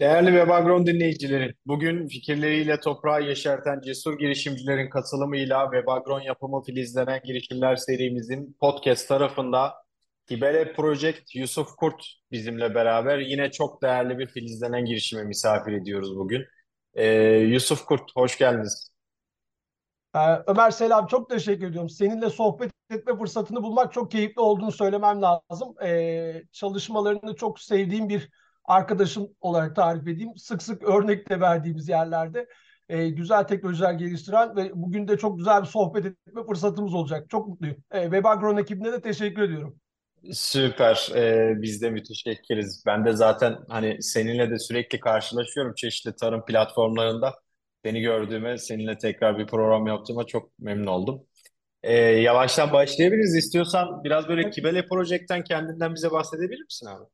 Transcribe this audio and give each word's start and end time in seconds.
Değerli 0.00 0.26
Webagron 0.26 0.86
dinleyicileri, 0.86 1.54
bugün 1.66 2.08
fikirleriyle 2.08 2.80
toprağı 2.80 3.22
yeşerten 3.22 3.80
cesur 3.80 4.18
girişimcilerin 4.18 4.90
katılımıyla 4.90 5.64
Webagron 5.64 6.20
yapımı 6.20 6.62
filizlenen 6.62 7.20
girişimler 7.24 7.76
serimizin 7.76 8.56
podcast 8.60 9.08
tarafında 9.08 9.74
Kibele 10.28 10.72
Project 10.72 11.34
Yusuf 11.34 11.68
Kurt 11.76 12.06
bizimle 12.30 12.74
beraber 12.74 13.18
yine 13.18 13.50
çok 13.50 13.82
değerli 13.82 14.18
bir 14.18 14.26
filizlenen 14.26 14.84
girişime 14.84 15.24
misafir 15.24 15.72
ediyoruz 15.72 16.16
bugün. 16.16 16.44
Ee, 16.94 17.06
Yusuf 17.36 17.84
Kurt, 17.84 18.16
hoş 18.16 18.38
geldiniz. 18.38 18.92
Ee, 20.16 20.18
Ömer 20.46 20.70
selam, 20.70 21.06
çok 21.06 21.30
teşekkür 21.30 21.66
ediyorum. 21.66 21.90
Seninle 21.90 22.30
sohbet 22.30 22.72
etme 22.90 23.18
fırsatını 23.18 23.62
bulmak 23.62 23.92
çok 23.92 24.10
keyifli 24.10 24.40
olduğunu 24.40 24.72
söylemem 24.72 25.22
lazım. 25.22 25.74
Ee, 25.84 26.42
çalışmalarını 26.52 27.36
çok 27.36 27.60
sevdiğim 27.60 28.08
bir 28.08 28.30
arkadaşım 28.66 29.28
olarak 29.40 29.76
tarif 29.76 30.08
edeyim. 30.08 30.36
Sık 30.36 30.62
sık 30.62 30.82
örnek 30.82 31.30
de 31.30 31.40
verdiğimiz 31.40 31.88
yerlerde 31.88 32.46
e, 32.88 33.08
güzel 33.08 33.44
teknolojiler 33.44 33.92
geliştiren 33.92 34.56
ve 34.56 34.70
bugün 34.74 35.08
de 35.08 35.18
çok 35.18 35.38
güzel 35.38 35.62
bir 35.62 35.66
sohbet 35.66 36.06
etme 36.06 36.44
fırsatımız 36.46 36.94
olacak. 36.94 37.30
Çok 37.30 37.48
mutluyum. 37.48 37.76
E, 37.90 38.02
Webagron 38.02 38.56
ekibine 38.56 38.92
de 38.92 39.00
teşekkür 39.00 39.42
ediyorum. 39.42 39.80
Süper, 40.32 41.08
ee, 41.14 41.54
biz 41.62 41.82
de 41.82 41.90
müteşekkiriz. 41.90 42.82
Ben 42.86 43.04
de 43.04 43.12
zaten 43.12 43.56
hani 43.68 44.02
seninle 44.02 44.50
de 44.50 44.58
sürekli 44.58 45.00
karşılaşıyorum 45.00 45.74
çeşitli 45.74 46.16
tarım 46.16 46.44
platformlarında. 46.44 47.34
Seni 47.84 48.00
gördüğüme, 48.00 48.58
seninle 48.58 48.98
tekrar 48.98 49.38
bir 49.38 49.46
program 49.46 49.86
yaptığıma 49.86 50.26
çok 50.26 50.58
memnun 50.58 50.86
oldum. 50.86 51.22
Ee, 51.82 51.94
yavaştan 51.96 52.72
başlayabiliriz. 52.72 53.36
İstiyorsan 53.36 54.04
biraz 54.04 54.28
böyle 54.28 54.50
Kibele 54.50 54.86
Project'ten 54.86 55.44
kendinden 55.44 55.94
bize 55.94 56.10
bahsedebilir 56.10 56.64
misin 56.64 56.86
abi? 56.86 57.04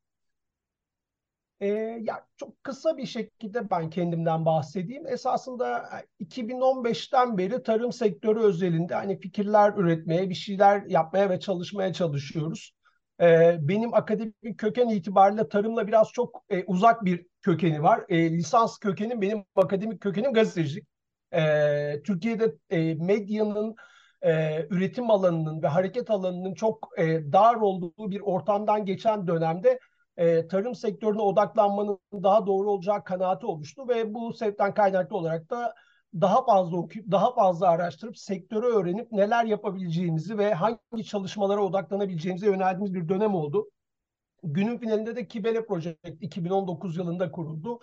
Ee, 1.63 1.67
ya 2.03 2.27
çok 2.37 2.65
kısa 2.65 2.97
bir 2.97 3.07
şekilde 3.07 3.71
ben 3.71 3.91
kendimden 3.91 4.45
bahsedeyim. 4.47 5.07
Esasında 5.07 5.91
2015'ten 6.19 7.39
beri 7.39 7.63
tarım 7.63 7.93
sektörü 7.93 8.41
özelinde 8.41 8.95
hani 8.95 9.19
fikirler 9.21 9.73
üretmeye, 9.77 10.31
bir 10.31 10.35
şeyler 10.35 10.83
yapmaya 10.87 11.31
ve 11.31 11.41
çalışmaya 11.41 11.93
çalışıyoruz. 11.93 12.73
Ee, 13.21 13.59
benim 13.61 13.95
akademik 13.95 14.59
köken 14.59 14.89
itibariyle 14.89 15.49
tarımla 15.49 15.87
biraz 15.87 16.13
çok 16.13 16.45
e, 16.51 16.65
uzak 16.65 17.05
bir 17.05 17.27
kökeni 17.43 17.83
var. 17.83 18.05
E, 18.09 18.31
lisans 18.31 18.79
kökenim 18.79 19.21
benim 19.23 19.45
akademik 19.57 20.01
kökenim 20.01 20.33
gazetecilik. 20.33 20.85
E, 21.33 22.03
Türkiye'de 22.07 22.55
e, 22.71 22.95
medyanın 22.95 23.77
e, 24.23 24.63
üretim 24.71 25.11
alanının 25.11 25.63
ve 25.63 25.67
hareket 25.67 26.11
alanının 26.11 26.55
çok 26.55 26.89
e, 26.99 27.33
dar 27.33 27.55
olduğu 27.55 28.11
bir 28.11 28.21
ortamdan 28.21 28.85
geçen 28.85 29.27
dönemde 29.27 29.79
e, 30.17 30.47
tarım 30.49 30.75
sektörüne 30.75 31.23
odaklanmanın 31.23 31.99
daha 32.13 32.47
doğru 32.47 32.71
olacağı 32.71 33.05
kanaati 33.05 33.47
oluştu 33.47 33.89
ve 33.89 34.15
bu 34.15 34.33
sebepten 34.33 34.75
kaynaklı 34.75 35.17
olarak 35.17 35.51
da 35.51 35.75
daha 36.21 36.45
fazla 36.45 36.77
okuyup 36.77 37.11
daha 37.11 37.35
fazla 37.35 37.69
araştırıp 37.69 38.19
sektörü 38.19 38.67
öğrenip 38.67 39.13
neler 39.13 39.45
yapabileceğimizi 39.45 40.39
ve 40.39 40.55
hangi 40.55 41.05
çalışmalara 41.05 41.65
odaklanabileceğimize 41.65 42.47
yöneldiğimiz 42.47 42.95
bir 42.95 43.09
dönem 43.09 43.35
oldu. 43.35 43.71
Günün 44.43 44.79
finalinde 44.79 45.17
de 45.17 45.29
Kibele 45.29 45.67
Project 45.67 46.07
2019 46.21 46.97
yılında 46.97 47.31
kuruldu. 47.31 47.81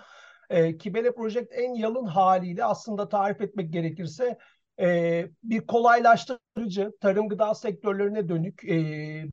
E, 0.49 0.77
Kibele 0.77 1.15
Project 1.15 1.51
en 1.51 1.73
yalın 1.73 2.05
haliyle 2.05 2.65
aslında 2.65 3.09
tarif 3.09 3.41
etmek 3.41 3.73
gerekirse 3.73 4.37
e, 4.79 5.29
bir 5.43 5.67
kolaylaştırıcı 5.67 6.91
tarım 7.01 7.29
gıda 7.29 7.55
sektörlerine 7.55 8.29
dönük 8.29 8.63
e, 8.63 8.75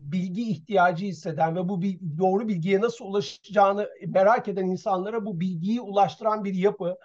bilgi 0.00 0.50
ihtiyacı 0.50 1.04
hisseden 1.04 1.56
ve 1.56 1.68
bu 1.68 1.82
doğru 2.18 2.48
bilgiye 2.48 2.80
nasıl 2.80 3.04
ulaşacağını 3.04 3.88
merak 4.06 4.48
eden 4.48 4.66
insanlara 4.66 5.24
bu 5.24 5.40
bilgiyi 5.40 5.80
ulaştıran 5.80 6.44
bir 6.44 6.54
yapı. 6.54 6.96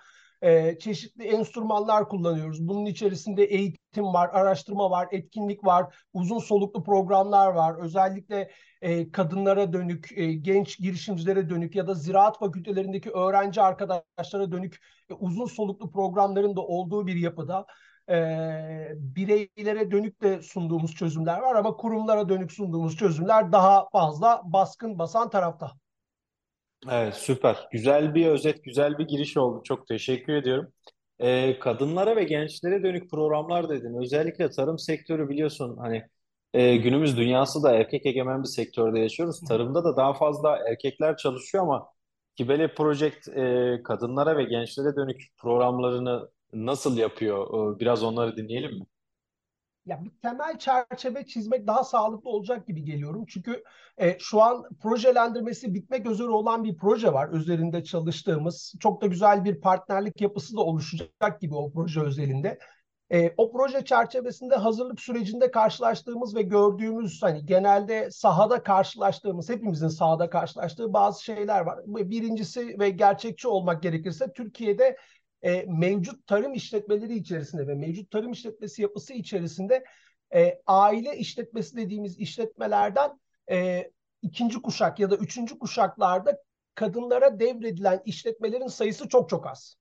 E, 0.42 0.80
çeşitli 0.80 1.24
enstrümanlar 1.24 2.10
kullanıyoruz. 2.10 2.68
Bunun 2.68 2.86
içerisinde 2.86 3.44
eğitim 3.44 4.06
var, 4.06 4.30
araştırma 4.34 4.90
var, 4.92 5.08
etkinlik 5.12 5.66
var, 5.66 5.96
uzun 6.14 6.40
soluklu 6.40 6.84
programlar 6.84 7.48
var. 7.48 7.76
Özellikle 7.80 8.52
e, 8.82 9.12
kadınlara 9.12 9.74
dönük, 9.74 10.12
e, 10.16 10.34
genç 10.34 10.80
girişimcilere 10.80 11.50
dönük 11.50 11.76
ya 11.76 11.88
da 11.88 11.94
ziraat 11.94 12.40
fakültelerindeki 12.40 13.12
öğrenci 13.12 13.62
arkadaşlara 13.62 14.52
dönük 14.52 14.82
e, 15.10 15.14
uzun 15.14 15.46
soluklu 15.46 15.92
programların 15.92 16.56
da 16.56 16.62
olduğu 16.62 17.08
bir 17.08 17.16
yapıda 17.16 17.66
e, 18.12 18.94
bireylere 18.96 19.92
dönük 19.92 20.22
de 20.22 20.42
sunduğumuz 20.42 20.96
çözümler 20.96 21.40
var 21.40 21.56
ama 21.56 21.78
kurumlara 21.78 22.30
dönük 22.30 22.52
sunduğumuz 22.52 22.98
çözümler 22.98 23.52
daha 23.52 23.90
fazla 23.90 24.42
baskın 24.46 25.00
basan 25.00 25.30
tarafta. 25.30 25.72
Evet, 26.90 27.16
süper. 27.16 27.68
Güzel 27.72 28.16
bir 28.16 28.28
özet, 28.28 28.64
güzel 28.64 28.98
bir 28.98 29.08
giriş 29.08 29.38
oldu. 29.38 29.62
Çok 29.64 29.88
teşekkür 29.88 30.34
ediyorum. 30.34 30.74
Ee, 31.20 31.60
kadınlara 31.60 32.16
ve 32.16 32.24
gençlere 32.24 32.84
dönük 32.84 33.12
programlar 33.12 33.70
dedin. 33.70 34.02
Özellikle 34.02 34.50
tarım 34.50 34.80
sektörü 34.80 35.30
biliyorsun 35.30 35.78
hani 35.78 36.04
e, 36.54 36.78
günümüz 36.78 37.18
dünyası 37.18 37.64
da 37.64 37.74
erkek 37.74 38.06
egemen 38.06 38.44
bir 38.44 38.48
sektörde 38.48 39.00
yaşıyoruz. 39.00 39.40
Tarımda 39.48 39.84
da 39.84 39.98
daha 39.98 40.14
fazla 40.14 40.58
erkekler 40.70 41.18
çalışıyor 41.18 41.64
ama 41.64 41.88
Kibele 42.36 42.74
Project 42.74 43.28
e, 43.28 43.80
kadınlara 43.84 44.38
ve 44.38 44.44
gençlere 44.44 44.96
dönük 44.96 45.22
programlarını 45.38 46.30
nasıl 46.54 46.98
yapıyor? 46.98 47.76
Ee, 47.76 47.80
Biraz 47.80 48.04
onları 48.04 48.38
dinleyelim 48.38 48.80
mi? 48.80 48.86
Ya 49.86 50.04
bir 50.04 50.12
temel 50.22 50.58
çerçeve 50.60 51.26
çizmek 51.26 51.68
daha 51.68 51.84
sağlıklı 51.84 52.30
olacak 52.30 52.68
gibi 52.68 52.84
geliyorum. 52.84 53.26
Çünkü 53.28 53.64
e, 53.98 54.20
şu 54.20 54.42
an 54.42 54.64
projelendirmesi 54.82 55.74
bitmek 55.74 56.06
üzere 56.10 56.30
olan 56.30 56.64
bir 56.64 56.78
proje 56.78 57.14
var 57.14 57.30
üzerinde 57.30 57.84
çalıştığımız. 57.84 58.74
Çok 58.80 59.02
da 59.02 59.08
güzel 59.08 59.46
bir 59.46 59.62
partnerlik 59.62 60.22
yapısı 60.22 60.58
da 60.58 60.62
oluşacak 60.62 61.42
gibi 61.42 61.56
o 61.56 61.72
proje 61.72 62.02
özelinde. 62.02 62.60
E, 63.12 63.34
o 63.38 63.52
proje 63.52 63.86
çerçevesinde 63.86 64.56
hazırlık 64.56 65.02
sürecinde 65.02 65.52
karşılaştığımız 65.52 66.36
ve 66.36 66.42
gördüğümüz 66.42 67.24
hani 67.24 67.46
genelde 67.46 68.12
sahada 68.12 68.64
karşılaştığımız 68.64 69.50
hepimizin 69.50 69.88
sahada 69.88 70.30
karşılaştığı 70.30 70.94
bazı 70.94 71.24
şeyler 71.24 71.62
var. 71.62 71.80
Birincisi 71.88 72.80
ve 72.80 72.90
gerçekçi 72.90 73.48
olmak 73.48 73.84
gerekirse 73.84 74.34
Türkiye'de 74.34 74.98
e, 75.44 75.66
mevcut 75.68 76.28
tarım 76.28 76.54
işletmeleri 76.54 77.16
içerisinde 77.16 77.68
ve 77.68 77.76
mevcut 77.76 78.12
tarım 78.12 78.32
işletmesi 78.32 78.82
yapısı 78.82 79.14
içerisinde 79.14 79.84
e, 80.36 80.62
aile 80.68 81.18
işletmesi 81.18 81.78
dediğimiz 81.78 82.20
işletmelerden 82.20 83.20
e, 83.52 83.92
ikinci 84.22 84.62
kuşak 84.62 85.00
ya 85.00 85.12
da 85.12 85.16
üçüncü 85.16 85.60
kuşaklarda 85.60 86.38
kadınlara 86.76 87.40
devredilen 87.40 88.02
işletmelerin 88.06 88.68
sayısı 88.68 89.10
çok 89.10 89.30
çok 89.30 89.48
az. 89.48 89.76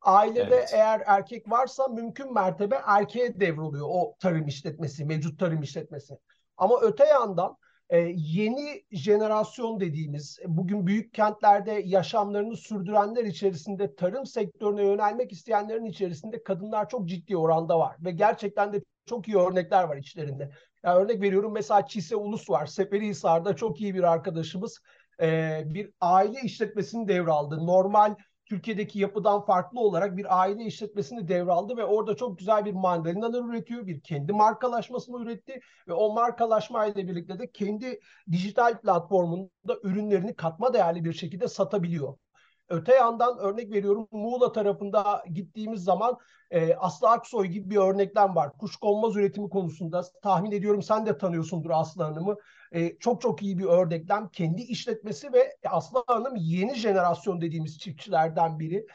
Ailede 0.00 0.54
Evet. 0.54 0.70
eğer 0.72 1.02
erkek 1.06 1.50
varsa 1.50 1.88
mümkün 1.88 2.34
mertebe 2.34 2.80
erkeğe 2.86 3.40
devroluyor 3.40 3.86
o 3.90 4.16
tarım 4.20 4.46
işletmesi, 4.46 5.04
mevcut 5.04 5.38
tarım 5.38 5.62
işletmesi. 5.62 6.18
Ama 6.56 6.80
öte 6.80 7.04
yandan 7.04 7.56
e, 7.90 7.98
yeni 8.16 8.84
jenerasyon 8.92 9.80
dediğimiz 9.80 10.38
bugün 10.46 10.86
büyük 10.86 11.14
kentlerde 11.14 11.82
yaşamlarını 11.84 12.56
sürdürenler 12.56 13.24
içerisinde 13.24 13.94
tarım 13.94 14.26
sektörüne 14.26 14.82
yönelmek 14.82 15.32
isteyenlerin 15.32 15.84
içerisinde 15.84 16.42
kadınlar 16.42 16.88
çok 16.88 17.08
ciddi 17.08 17.36
oranda 17.36 17.78
var 17.78 17.96
ve 18.00 18.10
gerçekten 18.10 18.72
de 18.72 18.82
çok 19.06 19.28
iyi 19.28 19.36
örnekler 19.36 19.84
var 19.84 19.96
içlerinde. 19.96 20.50
Yani 20.84 20.98
örnek 20.98 21.22
veriyorum 21.22 21.52
mesela 21.52 21.86
Çise 21.86 22.16
Ulus 22.16 22.50
var. 22.50 22.66
Seferihisar'da 22.66 23.56
çok 23.56 23.80
iyi 23.80 23.94
bir 23.94 24.02
arkadaşımız 24.12 24.80
e, 25.22 25.62
bir 25.66 25.90
aile 26.00 26.40
işletmesini 26.44 27.08
devraldı. 27.08 27.66
Normal 27.66 28.14
Türkiye'deki 28.50 28.98
yapıdan 28.98 29.40
farklı 29.44 29.80
olarak 29.80 30.16
bir 30.16 30.40
aile 30.40 30.64
işletmesini 30.64 31.28
devraldı 31.28 31.76
ve 31.76 31.84
orada 31.84 32.16
çok 32.16 32.38
güzel 32.38 32.64
bir 32.64 32.72
mandalinalar 32.72 33.44
üretiyor. 33.44 33.86
Bir 33.86 34.00
kendi 34.00 34.32
markalaşmasını 34.32 35.22
üretti 35.22 35.60
ve 35.88 35.92
o 35.92 36.12
markalaşma 36.12 36.86
ile 36.86 37.08
birlikte 37.08 37.38
de 37.38 37.50
kendi 37.52 38.00
dijital 38.32 38.80
platformunda 38.80 39.76
ürünlerini 39.82 40.36
katma 40.36 40.74
değerli 40.74 41.04
bir 41.04 41.12
şekilde 41.12 41.48
satabiliyor. 41.48 42.14
Öte 42.68 42.94
yandan 42.94 43.38
örnek 43.38 43.72
veriyorum 43.72 44.08
Muğla 44.12 44.52
tarafında 44.52 45.24
gittiğimiz 45.32 45.84
zaman 45.84 46.18
e, 46.50 46.74
Aslı 46.74 47.08
Aksoy 47.08 47.46
gibi 47.46 47.70
bir 47.70 47.76
örneklem 47.76 48.36
var. 48.36 48.52
Kuşkonmaz 48.58 49.16
üretimi 49.16 49.50
konusunda 49.50 50.02
tahmin 50.22 50.52
ediyorum 50.52 50.82
sen 50.82 51.06
de 51.06 51.18
tanıyorsundur 51.18 51.70
Aslı 51.70 52.02
Hanım'ı. 52.02 52.36
E, 52.72 52.98
çok 52.98 53.20
çok 53.20 53.42
iyi 53.42 53.58
bir 53.58 53.64
örneklem. 53.64 54.28
Kendi 54.28 54.62
işletmesi 54.62 55.32
ve 55.32 55.56
Aslı 55.68 56.04
Hanım 56.06 56.36
yeni 56.36 56.74
jenerasyon 56.74 57.40
dediğimiz 57.40 57.78
çiftçilerden 57.78 58.58
biri. 58.58 58.86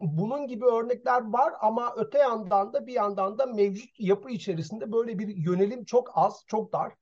Bunun 0.00 0.46
gibi 0.46 0.64
örnekler 0.64 1.22
var 1.32 1.54
ama 1.60 1.94
öte 1.96 2.18
yandan 2.18 2.72
da 2.72 2.86
bir 2.86 2.92
yandan 2.92 3.38
da 3.38 3.46
mevcut 3.46 4.00
yapı 4.00 4.30
içerisinde 4.30 4.92
böyle 4.92 5.18
bir 5.18 5.36
yönelim 5.36 5.84
çok 5.84 6.10
az, 6.14 6.44
çok 6.46 6.72
dar 6.72 6.92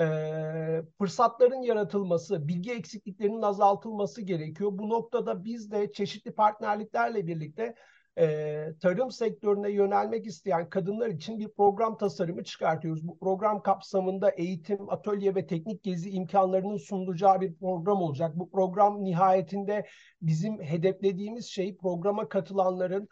e, 0.00 0.82
fırsatların 0.98 1.62
yaratılması, 1.62 2.48
bilgi 2.48 2.72
eksikliklerinin 2.72 3.42
azaltılması 3.42 4.22
gerekiyor. 4.22 4.70
Bu 4.72 4.88
noktada 4.88 5.44
biz 5.44 5.70
de 5.70 5.92
çeşitli 5.92 6.34
partnerliklerle 6.34 7.26
birlikte 7.26 7.74
e, 8.18 8.66
tarım 8.80 9.10
sektörüne 9.10 9.70
yönelmek 9.70 10.26
isteyen 10.26 10.68
kadınlar 10.68 11.08
için 11.08 11.38
bir 11.38 11.48
program 11.48 11.96
tasarımı 11.96 12.44
çıkartıyoruz. 12.44 13.08
Bu 13.08 13.18
program 13.18 13.62
kapsamında 13.62 14.30
eğitim, 14.30 14.90
atölye 14.90 15.34
ve 15.34 15.46
teknik 15.46 15.82
gezi 15.82 16.10
imkanlarının 16.10 16.76
sunulacağı 16.76 17.40
bir 17.40 17.54
program 17.54 18.02
olacak. 18.02 18.32
Bu 18.34 18.50
program 18.50 19.04
nihayetinde 19.04 19.86
bizim 20.22 20.62
hedeflediğimiz 20.62 21.46
şey 21.46 21.76
programa 21.76 22.28
katılanların 22.28 23.08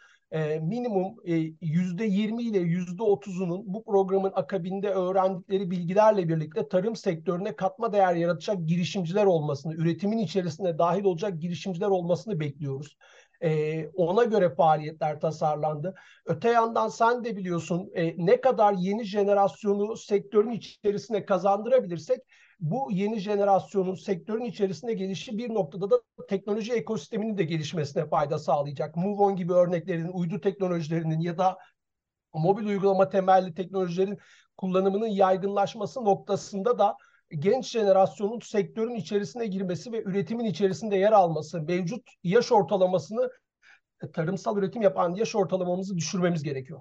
minimum 0.60 1.14
yüzde 1.60 2.04
20 2.04 2.42
ile 2.42 2.58
yüzde 2.58 3.02
30'unun 3.02 3.62
bu 3.66 3.84
programın 3.84 4.32
akabinde 4.34 4.90
öğrendikleri 4.90 5.70
bilgilerle 5.70 6.28
birlikte 6.28 6.68
tarım 6.68 6.96
sektörüne 6.96 7.56
katma 7.56 7.92
değer 7.92 8.14
yaratacak 8.14 8.56
girişimciler 8.66 9.24
olmasını, 9.24 9.74
üretimin 9.74 10.18
içerisinde 10.18 10.78
dahil 10.78 11.04
olacak 11.04 11.40
girişimciler 11.40 11.86
olmasını 11.86 12.40
bekliyoruz. 12.40 12.96
E, 13.42 13.88
ona 13.88 14.24
göre 14.24 14.54
faaliyetler 14.54 15.20
tasarlandı. 15.20 15.94
Öte 16.26 16.50
yandan 16.50 16.88
sen 16.88 17.24
de 17.24 17.36
biliyorsun 17.36 17.90
e, 17.94 18.26
ne 18.26 18.40
kadar 18.40 18.72
yeni 18.72 19.04
jenerasyonu 19.04 19.96
sektörün 19.96 20.50
içerisine 20.50 21.24
kazandırabilirsek 21.24 22.20
bu 22.60 22.88
yeni 22.92 23.18
jenerasyonun 23.18 23.94
sektörün 23.94 24.44
içerisinde 24.44 24.94
gelişi 24.94 25.38
bir 25.38 25.54
noktada 25.54 25.90
da 25.90 25.96
teknoloji 26.28 26.72
ekosisteminin 26.72 27.38
de 27.38 27.44
gelişmesine 27.44 28.06
fayda 28.08 28.38
sağlayacak. 28.38 28.96
MoveOn 28.96 29.36
gibi 29.36 29.52
örneklerin, 29.52 30.08
uydu 30.08 30.40
teknolojilerinin 30.40 31.20
ya 31.20 31.38
da 31.38 31.58
mobil 32.34 32.66
uygulama 32.66 33.08
temelli 33.08 33.54
teknolojilerin 33.54 34.18
kullanımının 34.56 35.06
yaygınlaşması 35.06 36.04
noktasında 36.04 36.78
da 36.78 36.96
genç 37.38 37.70
jenerasyonun 37.70 38.40
sektörün 38.40 38.94
içerisine 38.94 39.46
girmesi 39.46 39.92
ve 39.92 40.02
üretimin 40.02 40.44
içerisinde 40.44 40.96
yer 40.96 41.12
alması, 41.12 41.60
mevcut 41.60 42.02
yaş 42.24 42.52
ortalamasını 42.52 43.30
tarımsal 44.12 44.56
üretim 44.56 44.82
yapan 44.82 45.14
yaş 45.14 45.36
ortalamamızı 45.36 45.96
düşürmemiz 45.96 46.42
gerekiyor. 46.42 46.80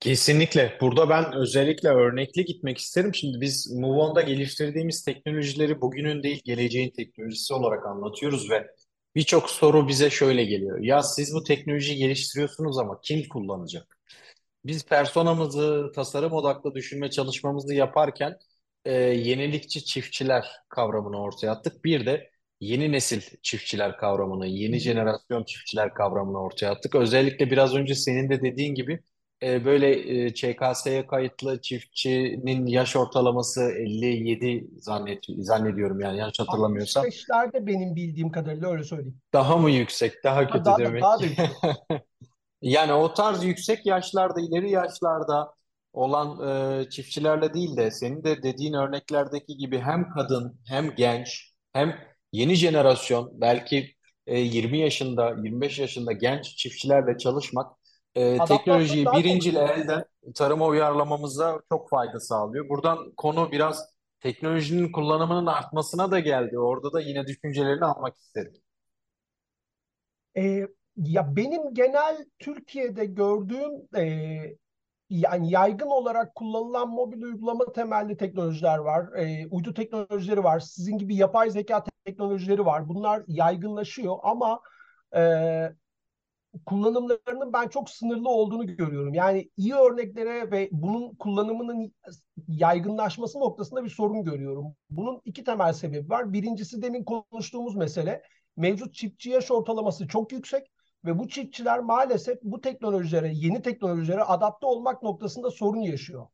Kesinlikle. 0.00 0.78
Burada 0.80 1.08
ben 1.08 1.32
özellikle 1.32 1.88
örnekli 1.88 2.44
gitmek 2.44 2.78
isterim. 2.78 3.14
Şimdi 3.14 3.40
biz 3.40 3.72
MoveOn'da 3.72 4.20
geliştirdiğimiz 4.20 5.04
teknolojileri 5.04 5.80
bugünün 5.80 6.22
değil 6.22 6.42
geleceğin 6.44 6.90
teknolojisi 6.90 7.54
olarak 7.54 7.86
anlatıyoruz 7.86 8.50
ve 8.50 8.66
birçok 9.14 9.50
soru 9.50 9.88
bize 9.88 10.10
şöyle 10.10 10.44
geliyor. 10.44 10.78
Ya 10.80 11.02
siz 11.02 11.34
bu 11.34 11.42
teknolojiyi 11.42 11.98
geliştiriyorsunuz 11.98 12.78
ama 12.78 13.00
kim 13.02 13.28
kullanacak? 13.28 13.98
Biz 14.64 14.84
personamızı, 14.84 15.92
tasarım 15.94 16.32
odaklı 16.32 16.74
düşünme 16.74 17.10
çalışmamızı 17.10 17.74
yaparken 17.74 18.38
e, 18.84 18.92
yenilikçi 19.02 19.84
çiftçiler 19.84 20.46
kavramını 20.68 21.20
ortaya 21.20 21.52
attık. 21.52 21.84
Bir 21.84 22.06
de 22.06 22.30
yeni 22.60 22.92
nesil 22.92 23.22
çiftçiler 23.42 23.96
kavramını, 23.96 24.46
yeni 24.46 24.78
jenerasyon 24.78 25.44
çiftçiler 25.44 25.94
kavramını 25.94 26.38
ortaya 26.38 26.70
attık. 26.70 26.94
Özellikle 26.94 27.50
biraz 27.50 27.74
önce 27.74 27.94
senin 27.94 28.30
de 28.30 28.42
dediğin 28.42 28.74
gibi 28.74 29.00
e, 29.42 29.64
böyle 29.64 29.90
e, 29.90 30.34
ÇKS'ye 30.34 31.06
kayıtlı 31.06 31.60
çiftçinin 31.60 32.66
yaş 32.66 32.96
ortalaması 32.96 33.62
57 33.62 34.66
zannet, 34.76 35.24
zannediyorum 35.38 36.00
yani 36.00 36.18
yanlış 36.18 36.40
hatırlamıyorsam. 36.40 37.04
65'lerde 37.04 37.66
benim 37.66 37.96
bildiğim 37.96 38.30
kadarıyla 38.30 38.70
öyle 38.70 38.84
söyleyeyim. 38.84 39.16
Daha 39.32 39.56
mı 39.56 39.70
yüksek, 39.70 40.24
daha 40.24 40.46
kötü 40.46 40.64
daha, 40.64 40.78
demek. 40.78 41.02
Daha 41.02 41.20
da 41.20 41.24
yüksek. 41.24 41.50
Yani 42.62 42.92
o 42.92 43.14
tarz 43.14 43.44
yüksek 43.44 43.86
yaşlarda, 43.86 44.40
ileri 44.40 44.70
yaşlarda 44.70 45.54
olan 45.92 46.48
e, 46.80 46.90
çiftçilerle 46.90 47.54
değil 47.54 47.76
de 47.76 47.90
senin 47.90 48.24
de 48.24 48.42
dediğin 48.42 48.72
örneklerdeki 48.72 49.56
gibi 49.56 49.78
hem 49.78 50.10
kadın 50.10 50.60
hem 50.66 50.94
genç 50.94 51.52
hem 51.72 51.98
yeni 52.32 52.54
jenerasyon 52.54 53.30
belki 53.40 53.94
e, 54.26 54.38
20 54.38 54.78
yaşında 54.78 55.28
25 55.30 55.78
yaşında 55.78 56.12
genç 56.12 56.56
çiftçilerle 56.56 57.18
çalışmak 57.18 57.76
e, 58.14 58.38
teknolojiyi 58.44 59.06
birincil 59.06 59.56
elden 59.56 60.04
tarıma 60.34 60.66
uyarlamamıza 60.66 61.60
çok 61.68 61.90
fayda 61.90 62.20
sağlıyor. 62.20 62.68
Buradan 62.68 63.12
konu 63.16 63.52
biraz 63.52 63.92
teknolojinin 64.20 64.92
kullanımının 64.92 65.46
artmasına 65.46 66.10
da 66.10 66.18
geldi. 66.20 66.58
Orada 66.58 66.92
da 66.92 67.00
yine 67.00 67.26
düşüncelerini 67.26 67.84
almak 67.84 68.16
isterim. 68.16 68.52
E, 70.36 70.66
ya 70.96 71.36
benim 71.36 71.74
genel 71.74 72.24
Türkiye'de 72.38 73.04
gördüğüm 73.04 73.96
e, 73.96 74.56
yani 75.12 75.50
yaygın 75.50 75.86
olarak 75.86 76.34
kullanılan 76.34 76.88
mobil 76.88 77.22
uygulama 77.22 77.72
temelli 77.72 78.16
teknolojiler 78.16 78.78
var. 78.78 79.12
E, 79.16 79.46
uydu 79.46 79.74
teknolojileri 79.74 80.44
var. 80.44 80.60
Sizin 80.60 80.98
gibi 80.98 81.16
yapay 81.16 81.50
zeka 81.50 81.84
teknolojileri 82.04 82.66
var. 82.66 82.88
Bunlar 82.88 83.22
yaygınlaşıyor 83.28 84.16
ama 84.22 84.60
e, 85.16 85.22
kullanımlarının 86.66 87.52
ben 87.52 87.68
çok 87.68 87.90
sınırlı 87.90 88.28
olduğunu 88.28 88.66
görüyorum. 88.66 89.14
Yani 89.14 89.50
iyi 89.56 89.74
örneklere 89.74 90.50
ve 90.50 90.68
bunun 90.72 91.14
kullanımının 91.14 91.94
yaygınlaşması 92.48 93.40
noktasında 93.40 93.84
bir 93.84 93.90
sorun 93.90 94.24
görüyorum. 94.24 94.66
Bunun 94.90 95.20
iki 95.24 95.44
temel 95.44 95.72
sebebi 95.72 96.10
var. 96.10 96.32
Birincisi 96.32 96.82
demin 96.82 97.04
konuştuğumuz 97.04 97.76
mesele 97.76 98.22
mevcut 98.56 98.94
çiftçi 98.94 99.30
yaş 99.30 99.50
ortalaması 99.50 100.08
çok 100.08 100.32
yüksek 100.32 100.66
ve 101.04 101.18
bu 101.18 101.28
çiftçiler 101.28 101.80
maalesef 101.80 102.38
bu 102.42 102.60
teknolojilere, 102.60 103.32
yeni 103.34 103.62
teknolojilere 103.62 104.22
adapte 104.22 104.66
olmak 104.66 105.02
noktasında 105.02 105.50
sorun 105.50 105.80
yaşıyor. 105.80 106.26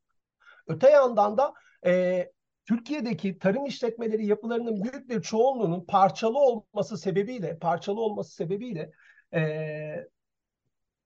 Öte 0.67 0.91
yandan 0.91 1.39
da 1.39 1.55
e, 1.87 2.25
Türkiye'deki 2.67 3.39
tarım 3.39 3.67
işletmeleri 3.67 4.27
yapılarının 4.27 4.83
büyük 4.83 5.09
bir 5.09 5.23
çoğunluğunun 5.23 5.85
parçalı 5.85 6.39
olması 6.39 6.99
sebebiyle, 6.99 7.59
parçalı 7.59 8.01
olması 8.01 8.35
sebebiyle 8.35 8.91
e, 9.35 9.41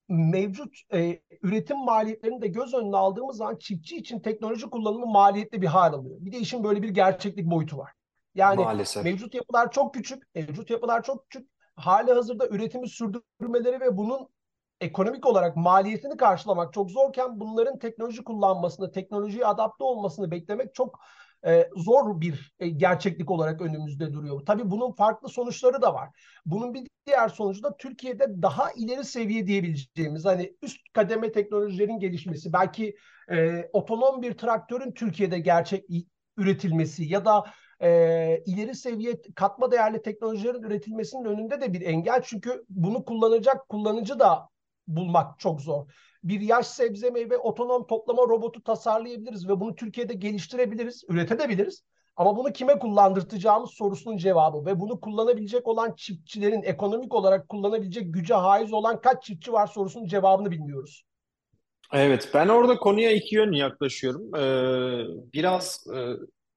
mevcut 0.09 0.77
e, 0.93 1.21
üretim 1.43 1.79
maliyetlerini 1.79 2.43
de 2.43 2.49
göz 2.49 2.75
önüne 2.75 2.97
aldığımız 2.97 3.37
zaman 3.37 3.57
çiftçi 3.57 3.97
için 3.97 4.21
teknoloji 4.21 4.71
kullanımı 4.71 5.07
maliyetli 5.07 5.63
bir 5.63 5.67
hal 5.67 5.93
alıyor. 5.93 6.17
Bir 6.21 6.33
de 6.33 6.39
işin 6.39 6.65
böyle 6.65 6.83
bir 6.83 6.89
gerçeklik 6.89 7.47
boyutu 7.47 7.79
var. 7.79 7.93
Yani 8.35 8.61
Maalesef. 8.61 9.05
mevcut 9.05 9.35
yapılar 9.35 9.73
çok 9.73 9.95
küçük, 9.95 10.35
mevcut 10.35 10.71
yapılar 10.71 11.03
çok 11.03 11.31
küçük. 11.31 11.51
Hali 11.77 12.13
hazırda 12.13 12.49
üretimi 12.49 12.89
sürdürmeleri 12.89 13.81
ve 13.81 13.97
bunun 13.97 14.29
ekonomik 14.81 15.27
olarak 15.27 15.57
maliyetini 15.57 16.17
karşılamak 16.17 16.73
çok 16.73 16.91
zorken 16.91 17.41
bunların 17.41 17.79
teknoloji 17.79 18.25
kullanmasını, 18.25 18.93
teknolojiye 18.93 19.47
adapte 19.47 19.85
olmasını 19.85 20.31
beklemek 20.31 20.75
çok 20.75 20.99
e, 21.47 21.71
zor 21.77 22.21
bir 22.21 22.55
e, 22.61 22.69
gerçeklik 22.69 23.31
olarak 23.31 23.61
önümüzde 23.61 24.13
duruyor. 24.13 24.41
Tabii 24.47 24.71
bunun 24.71 24.93
farklı 24.93 25.29
sonuçları 25.29 25.83
da 25.83 25.95
var. 25.95 26.09
Bunun 26.47 26.75
bir 26.75 26.89
diğer 27.07 27.29
sonucu 27.29 27.63
da 27.63 27.77
Türkiye'de 27.77 28.43
daha 28.43 28.73
ileri 28.73 29.05
seviye 29.05 29.47
diyebileceğimiz 29.47 30.25
hani 30.25 30.57
üst 30.63 30.93
kademe 30.93 31.33
teknolojilerin 31.33 31.99
gelişmesi, 31.99 32.53
belki 32.53 32.97
e, 33.31 33.69
otonom 33.73 34.23
bir 34.23 34.39
traktörün 34.39 34.93
Türkiye'de 34.93 35.39
gerçek 35.39 35.85
üretilmesi 36.37 37.05
ya 37.05 37.25
da 37.25 37.45
e, 37.83 38.43
ileri 38.47 38.75
seviye 38.75 39.21
katma 39.35 39.71
değerli 39.71 40.03
teknolojilerin 40.03 40.63
üretilmesinin 40.63 41.25
önünde 41.25 41.61
de 41.61 41.73
bir 41.73 41.81
engel. 41.81 42.23
Çünkü 42.25 42.65
bunu 42.69 43.05
kullanacak 43.05 43.69
kullanıcı 43.69 44.19
da 44.19 44.49
bulmak 44.87 45.39
çok 45.39 45.61
zor 45.61 45.87
bir 46.25 46.41
yaş 46.41 46.67
sebze 46.67 47.11
meyve 47.11 47.37
otonom 47.39 47.87
toplama 47.87 48.23
robotu 48.23 48.63
tasarlayabiliriz 48.63 49.49
ve 49.49 49.61
bunu 49.61 49.75
Türkiye'de 49.75 50.15
geliştirebiliriz, 50.15 51.05
üretebiliriz. 51.09 51.83
Ama 52.17 52.37
bunu 52.37 52.53
kime 52.53 52.79
kullandırtacağımız 52.79 53.71
sorusunun 53.71 54.17
cevabı 54.17 54.67
ve 54.67 54.81
bunu 54.81 55.01
kullanabilecek 55.01 55.69
olan 55.69 55.95
çiftçilerin 55.97 56.63
ekonomik 56.63 57.15
olarak 57.15 57.49
kullanabilecek 57.49 58.15
güce 58.15 58.35
haiz 58.35 58.73
olan 58.73 59.01
kaç 59.01 59.25
çiftçi 59.25 59.53
var 59.53 59.67
sorusunun 59.67 60.07
cevabını 60.07 60.51
bilmiyoruz. 60.51 61.05
Evet, 61.93 62.31
ben 62.35 62.49
orada 62.49 62.77
konuya 62.77 63.11
iki 63.11 63.35
yön 63.35 63.53
yaklaşıyorum. 63.53 64.35
Ee, 64.35 65.05
biraz 65.33 65.85
e, 65.97 65.99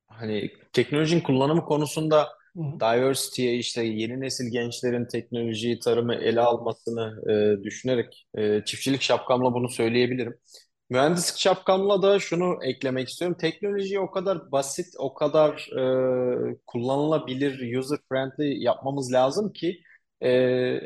hani 0.08 0.52
teknolojinin 0.74 1.22
kullanımı 1.22 1.66
konusunda 1.66 2.28
diversity'ye 2.56 3.56
işte 3.58 3.84
yeni 3.84 4.20
nesil 4.22 4.52
gençlerin 4.52 5.06
teknolojiyi, 5.06 5.80
tarımı 5.80 6.16
ele 6.16 6.42
almasını 6.42 7.32
e, 7.32 7.64
düşünerek 7.64 8.28
e, 8.38 8.62
çiftçilik 8.66 9.02
şapkamla 9.02 9.54
bunu 9.54 9.70
söyleyebilirim. 9.70 10.36
Mühendislik 10.90 11.40
şapkamla 11.40 12.02
da 12.02 12.20
şunu 12.20 12.60
eklemek 12.64 13.10
istiyorum. 13.10 13.38
Teknolojiyi 13.42 14.00
o 14.00 14.12
kadar 14.12 14.52
basit, 14.52 14.88
o 15.00 15.14
kadar 15.14 15.70
e, 16.52 16.58
kullanılabilir, 16.68 17.78
user 17.78 18.00
friendly 18.10 18.64
yapmamız 18.64 19.14
lazım 19.14 19.54
ki 19.54 19.82
e, 20.22 20.30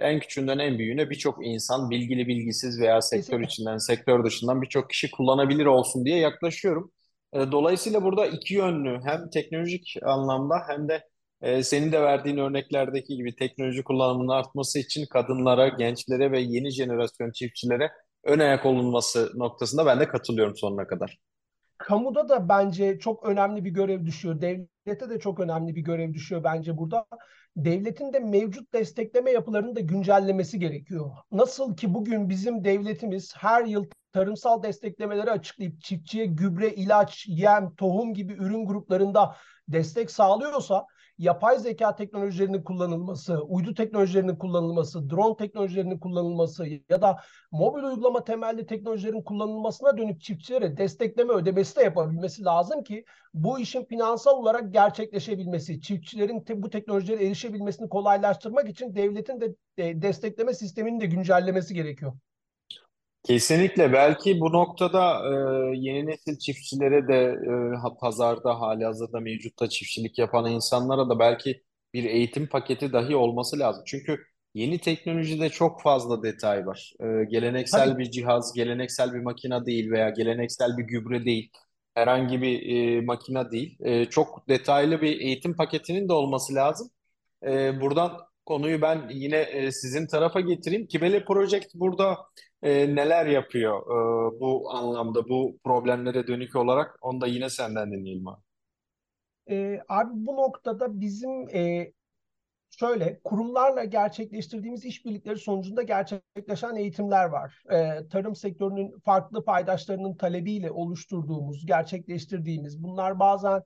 en 0.01 0.19
küçüğünden 0.19 0.59
en 0.59 0.77
büyüğüne 0.79 1.09
birçok 1.09 1.47
insan 1.47 1.89
bilgili 1.89 2.27
bilgisiz 2.27 2.79
veya 2.81 3.01
sektör 3.01 3.41
içinden, 3.41 3.77
sektör 3.77 4.23
dışından 4.25 4.61
birçok 4.61 4.89
kişi 4.89 5.11
kullanabilir 5.11 5.65
olsun 5.65 6.05
diye 6.05 6.17
yaklaşıyorum. 6.19 6.91
E, 7.33 7.51
dolayısıyla 7.51 8.03
burada 8.03 8.25
iki 8.25 8.53
yönlü 8.53 8.99
hem 9.03 9.29
teknolojik 9.29 9.95
anlamda 10.03 10.55
hem 10.67 10.89
de 10.89 11.07
e, 11.41 11.63
senin 11.63 11.91
de 11.91 12.01
verdiğin 12.01 12.37
örneklerdeki 12.37 13.15
gibi 13.15 13.35
teknoloji 13.35 13.83
kullanımının 13.83 14.27
artması 14.27 14.79
için 14.79 15.05
kadınlara, 15.05 15.67
gençlere 15.67 16.31
ve 16.31 16.39
yeni 16.39 16.71
jenerasyon 16.71 17.31
çiftçilere 17.31 17.91
ön 18.23 18.39
ayak 18.39 18.65
olunması 18.65 19.31
noktasında 19.35 19.85
ben 19.85 19.99
de 19.99 20.07
katılıyorum 20.07 20.55
sonuna 20.55 20.87
kadar. 20.87 21.17
Kamuda 21.77 22.29
da 22.29 22.49
bence 22.49 22.99
çok 22.99 23.25
önemli 23.25 23.65
bir 23.65 23.69
görev 23.69 24.05
düşüyor. 24.05 24.41
Devlet 24.41 24.69
devlete 24.89 25.09
de 25.09 25.19
çok 25.19 25.39
önemli 25.39 25.75
bir 25.75 25.81
görev 25.81 26.13
düşüyor 26.13 26.43
bence 26.43 26.77
burada. 26.77 27.05
Devletin 27.55 28.13
de 28.13 28.19
mevcut 28.19 28.73
destekleme 28.73 29.31
yapılarını 29.31 29.75
da 29.75 29.79
güncellemesi 29.79 30.59
gerekiyor. 30.59 31.11
Nasıl 31.31 31.75
ki 31.75 31.93
bugün 31.93 32.29
bizim 32.29 32.63
devletimiz 32.63 33.33
her 33.35 33.65
yıl 33.65 33.85
tarımsal 34.13 34.63
desteklemeleri 34.63 35.31
açıklayıp 35.31 35.81
çiftçiye 35.81 36.25
gübre, 36.25 36.69
ilaç, 36.69 37.25
yem, 37.27 37.75
tohum 37.75 38.13
gibi 38.13 38.33
ürün 38.33 38.65
gruplarında 38.65 39.35
destek 39.67 40.11
sağlıyorsa 40.11 40.85
yapay 41.17 41.59
zeka 41.59 41.95
teknolojilerinin 41.95 42.63
kullanılması, 42.63 43.41
uydu 43.41 43.73
teknolojilerinin 43.73 44.35
kullanılması, 44.35 45.09
drone 45.09 45.35
teknolojilerinin 45.37 45.99
kullanılması 45.99 46.65
ya 46.89 47.01
da 47.01 47.19
mobil 47.51 47.83
uygulama 47.83 48.23
temelli 48.23 48.65
teknolojilerin 48.65 49.21
kullanılmasına 49.21 49.97
dönük 49.97 50.21
çiftçilere 50.21 50.77
destekleme 50.77 51.33
ödemesi 51.33 51.75
de 51.75 51.83
yapabilmesi 51.83 52.43
lazım 52.45 52.83
ki 52.83 53.05
bu 53.33 53.59
işin 53.59 53.85
finansal 53.85 54.31
olarak 54.37 54.73
gerçekleşebilmesi, 54.73 55.81
çiftçilerin 55.81 56.41
te 56.41 56.61
bu 56.61 56.69
teknolojilere 56.69 57.25
erişebilmesini 57.25 57.89
kolaylaştırmak 57.89 58.69
için 58.69 58.95
devletin 58.95 59.41
de 59.41 59.55
destekleme 60.01 60.53
sistemini 60.53 61.01
de 61.01 61.05
güncellemesi 61.05 61.73
gerekiyor. 61.73 62.13
Kesinlikle 63.29 63.93
belki 63.93 64.39
bu 64.39 64.53
noktada 64.53 65.21
e, 65.73 65.77
yeni 65.77 66.05
nesil 66.07 66.37
çiftçilere 66.39 67.07
de 67.07 67.15
e, 67.73 67.75
ha- 67.77 67.97
pazarda 67.97 68.59
halihazırda 68.59 69.19
mevcutta 69.19 69.69
çiftçilik 69.69 70.17
yapan 70.19 70.45
insanlara 70.51 71.09
da 71.09 71.19
belki 71.19 71.63
bir 71.93 72.03
eğitim 72.03 72.47
paketi 72.47 72.93
dahi 72.93 73.15
olması 73.15 73.59
lazım. 73.59 73.83
Çünkü 73.87 74.23
yeni 74.53 74.79
teknolojide 74.79 75.49
çok 75.49 75.81
fazla 75.81 76.23
detay 76.23 76.65
var. 76.67 76.93
E, 76.99 77.23
geleneksel 77.25 77.97
Tabii 77.97 77.97
bir 77.97 78.11
cihaz, 78.11 78.53
geleneksel 78.53 79.13
bir 79.13 79.19
makina 79.19 79.65
değil 79.65 79.91
veya 79.91 80.09
geleneksel 80.09 80.77
bir 80.77 80.83
gübre 80.83 81.25
değil, 81.25 81.51
herhangi 81.95 82.41
bir 82.41 82.75
e, 82.97 83.01
makina 83.01 83.51
değil. 83.51 83.77
E, 83.81 84.05
çok 84.05 84.49
detaylı 84.49 85.01
bir 85.01 85.19
eğitim 85.21 85.55
paketinin 85.55 86.09
de 86.09 86.13
olması 86.13 86.55
lazım. 86.55 86.89
E, 87.47 87.81
buradan 87.81 88.28
konuyu 88.49 88.81
ben 88.81 89.09
yine 89.09 89.37
e, 89.37 89.71
sizin 89.71 90.07
tarafa 90.07 90.39
getireyim. 90.39 90.87
Kibele 90.87 91.25
Project 91.25 91.75
burada 91.75 92.17
e, 92.61 92.95
neler 92.95 93.25
yapıyor 93.25 93.81
e, 93.81 94.39
bu 94.39 94.71
anlamda, 94.71 95.29
bu 95.29 95.57
problemlere 95.63 96.27
dönük 96.27 96.55
olarak? 96.55 96.97
Onu 97.01 97.21
da 97.21 97.27
yine 97.27 97.49
senden 97.49 97.91
dinleyelim 97.91 98.27
abi. 98.27 98.41
e, 99.51 99.79
abi 99.89 100.11
bu 100.13 100.35
noktada 100.35 100.99
bizim 100.99 101.49
e, 101.55 101.91
Şöyle, 102.79 103.19
kurumlarla 103.23 103.83
gerçekleştirdiğimiz 103.83 104.85
işbirlikleri 104.85 105.37
sonucunda 105.37 105.81
gerçekleşen 105.83 106.75
eğitimler 106.75 107.25
var. 107.25 107.63
Ee, 107.71 108.07
tarım 108.11 108.35
sektörünün 108.35 108.99
farklı 109.05 109.45
paydaşlarının 109.45 110.15
talebiyle 110.15 110.71
oluşturduğumuz, 110.71 111.65
gerçekleştirdiğimiz, 111.65 112.83
bunlar 112.83 113.19
bazen 113.19 113.61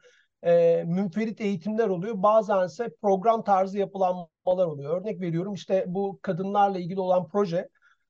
e, 0.45 0.83
münferit 0.87 1.41
eğitimler 1.41 1.87
oluyor, 1.87 2.23
bazen 2.23 2.65
ise 2.65 2.89
program 3.01 3.43
tarzı 3.43 3.77
yapılanmalar 3.77 4.65
oluyor. 4.65 5.01
Örnek 5.01 5.21
veriyorum 5.21 5.53
işte 5.53 5.85
bu 5.87 6.19
kadınlarla 6.21 6.79
ilgili 6.79 6.99
olan 6.99 7.27
proje 7.27 7.69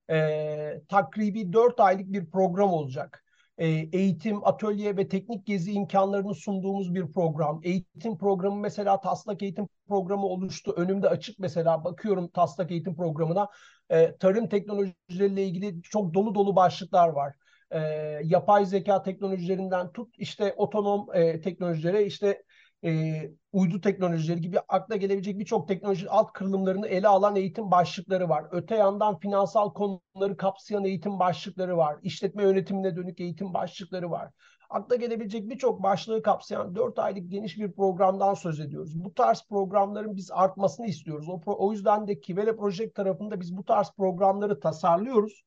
e, 0.10 0.82
takribi 0.90 1.54
4 1.54 1.80
aylık 1.80 2.14
bir 2.14 2.30
program 2.30 2.74
olacak 2.74 3.24
e, 3.58 3.68
eğitim, 3.68 4.48
atölye 4.48 4.98
ve 4.98 5.08
teknik 5.08 5.46
gezi 5.46 5.72
imkanlarını 5.72 6.36
sunduğumuz 6.36 6.96
bir 6.96 7.12
program. 7.12 7.60
Eğitim 7.64 8.18
programı 8.18 8.56
mesela 8.56 9.02
taslak 9.02 9.44
eğitim 9.44 9.68
programı 9.88 10.26
oluştu. 10.26 10.74
Önümde 10.78 11.10
açık 11.10 11.40
mesela 11.40 11.84
bakıyorum 11.84 12.28
taslak 12.28 12.72
eğitim 12.72 12.96
programına. 12.96 13.48
E, 13.90 14.18
tarım 14.18 14.50
teknolojileriyle 14.50 15.44
ilgili 15.46 15.82
çok 15.82 16.14
dolu 16.14 16.36
dolu 16.36 16.56
başlıklar 16.56 17.10
var. 17.10 17.36
E, 17.74 17.80
yapay 18.24 18.66
zeka 18.66 19.04
teknolojilerinden 19.04 19.92
tut 19.92 20.16
işte 20.18 20.54
otonom 20.58 21.08
e, 21.14 21.42
teknolojilere 21.42 22.06
işte 22.06 22.44
e, 22.86 23.22
uydu 23.52 23.82
teknolojileri 23.82 24.42
gibi 24.42 24.60
akla 24.68 24.96
gelebilecek 24.96 25.40
birçok 25.40 25.68
teknoloji 25.68 26.10
alt 26.10 26.34
kırılımlarını 26.34 26.88
ele 26.88 27.08
alan 27.08 27.36
eğitim 27.36 27.72
başlıkları 27.72 28.30
var. 28.30 28.46
Öte 28.52 28.76
yandan 28.76 29.20
finansal 29.20 29.74
konuları 29.74 30.38
kapsayan 30.38 30.86
eğitim 30.86 31.20
başlıkları 31.20 31.78
var. 31.78 31.98
İşletme 32.04 32.44
yönetimine 32.44 32.96
dönük 32.96 33.20
eğitim 33.20 33.54
başlıkları 33.54 34.12
var. 34.12 34.30
Akla 34.70 34.96
gelebilecek 34.96 35.50
birçok 35.50 35.84
başlığı 35.84 36.22
kapsayan 36.22 36.76
4 36.76 37.00
aylık 37.00 37.32
geniş 37.32 37.58
bir 37.58 37.72
programdan 37.72 38.34
söz 38.34 38.60
ediyoruz. 38.60 39.04
Bu 39.04 39.14
tarz 39.14 39.44
programların 39.50 40.16
biz 40.16 40.32
artmasını 40.32 40.88
istiyoruz. 40.88 41.30
O, 41.30 41.42
o 41.46 41.72
yüzden 41.72 42.08
de 42.08 42.20
Kivele 42.20 42.56
Project 42.56 42.96
tarafında 42.96 43.40
biz 43.40 43.58
bu 43.58 43.64
tarz 43.64 43.92
programları 43.98 44.60
tasarlıyoruz. 44.60 45.44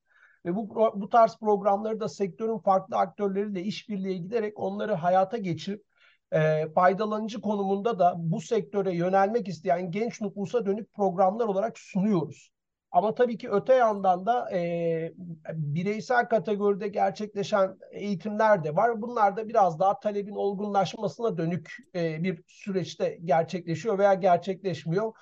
Ve 0.47 0.57
bu, 0.57 0.93
bu 0.95 1.09
tarz 1.09 1.37
programları 1.39 2.01
da 2.01 2.09
sektörün 2.09 2.59
farklı 2.59 2.97
aktörleriyle 2.97 3.63
işbirliğe 3.63 4.17
giderek 4.17 4.59
onları 4.61 4.95
hayata 4.95 5.37
geçirip 5.37 5.85
e, 6.33 6.69
faydalanıcı 6.75 7.41
konumunda 7.41 7.99
da 7.99 8.15
bu 8.17 8.41
sektöre 8.41 8.95
yönelmek 8.95 9.49
isteyen 9.49 9.91
genç 9.91 10.21
nüfusa 10.21 10.67
dönük 10.67 10.95
programlar 10.95 11.47
olarak 11.47 11.79
sunuyoruz. 11.79 12.51
Ama 12.91 13.15
tabii 13.15 13.39
ki 13.39 13.51
öte 13.51 13.75
yandan 13.75 14.27
da 14.27 14.51
e, 14.57 15.13
bireysel 15.53 16.29
kategoride 16.29 16.89
gerçekleşen 16.89 17.79
eğitimler 17.91 18.65
de 18.65 18.77
var. 18.77 19.03
Bunlar 19.03 19.37
da 19.37 19.49
biraz 19.49 19.79
daha 19.79 20.01
talebin 20.01 20.35
olgunlaşmasına 20.35 21.39
dönük 21.39 21.77
e, 21.95 22.23
bir 22.23 22.43
süreçte 22.47 23.19
gerçekleşiyor 23.25 23.99
veya 23.99 24.15
gerçekleşmiyor. 24.15 25.13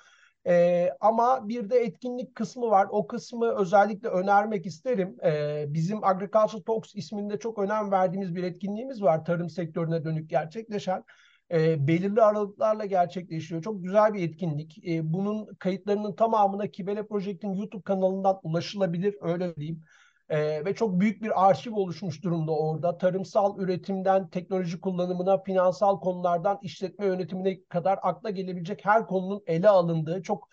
Ee, 0.47 0.89
ama 0.99 1.47
bir 1.49 1.69
de 1.69 1.79
etkinlik 1.79 2.35
kısmı 2.35 2.69
var. 2.69 2.87
O 2.91 3.07
kısmı 3.07 3.55
özellikle 3.59 4.09
önermek 4.09 4.65
isterim. 4.65 5.17
Ee, 5.25 5.65
bizim 5.67 6.03
Agriculture 6.03 6.63
Talks 6.63 6.95
isminde 6.95 7.39
çok 7.39 7.59
önem 7.59 7.91
verdiğimiz 7.91 8.35
bir 8.35 8.43
etkinliğimiz 8.43 9.01
var. 9.01 9.25
Tarım 9.25 9.49
sektörüne 9.49 10.03
dönük 10.03 10.29
gerçekleşen. 10.29 11.03
Ee, 11.51 11.87
belirli 11.87 12.21
aralıklarla 12.21 12.85
gerçekleşiyor. 12.85 13.61
Çok 13.61 13.83
güzel 13.83 14.13
bir 14.13 14.29
etkinlik. 14.29 14.87
Ee, 14.87 15.13
bunun 15.13 15.55
kayıtlarının 15.55 16.15
tamamına 16.15 16.67
Kibele 16.67 17.07
Project'in 17.07 17.53
YouTube 17.53 17.83
kanalından 17.83 18.39
ulaşılabilir. 18.43 19.15
Öyle 19.21 19.55
diyeyim. 19.55 19.83
Ee, 20.29 20.65
ve 20.65 20.75
çok 20.75 20.99
büyük 20.99 21.23
bir 21.23 21.47
arşiv 21.49 21.75
oluşmuş 21.75 22.23
durumda 22.23 22.51
orada. 22.51 22.97
Tarımsal 22.97 23.59
üretimden 23.59 24.27
teknoloji 24.29 24.81
kullanımına, 24.81 25.43
finansal 25.43 25.99
konulardan 25.99 26.59
işletme 26.61 27.05
yönetimine 27.05 27.63
kadar 27.63 27.99
akla 28.01 28.29
gelebilecek 28.29 28.85
her 28.85 29.07
konunun 29.07 29.43
ele 29.47 29.69
alındığı 29.69 30.23
çok 30.23 30.49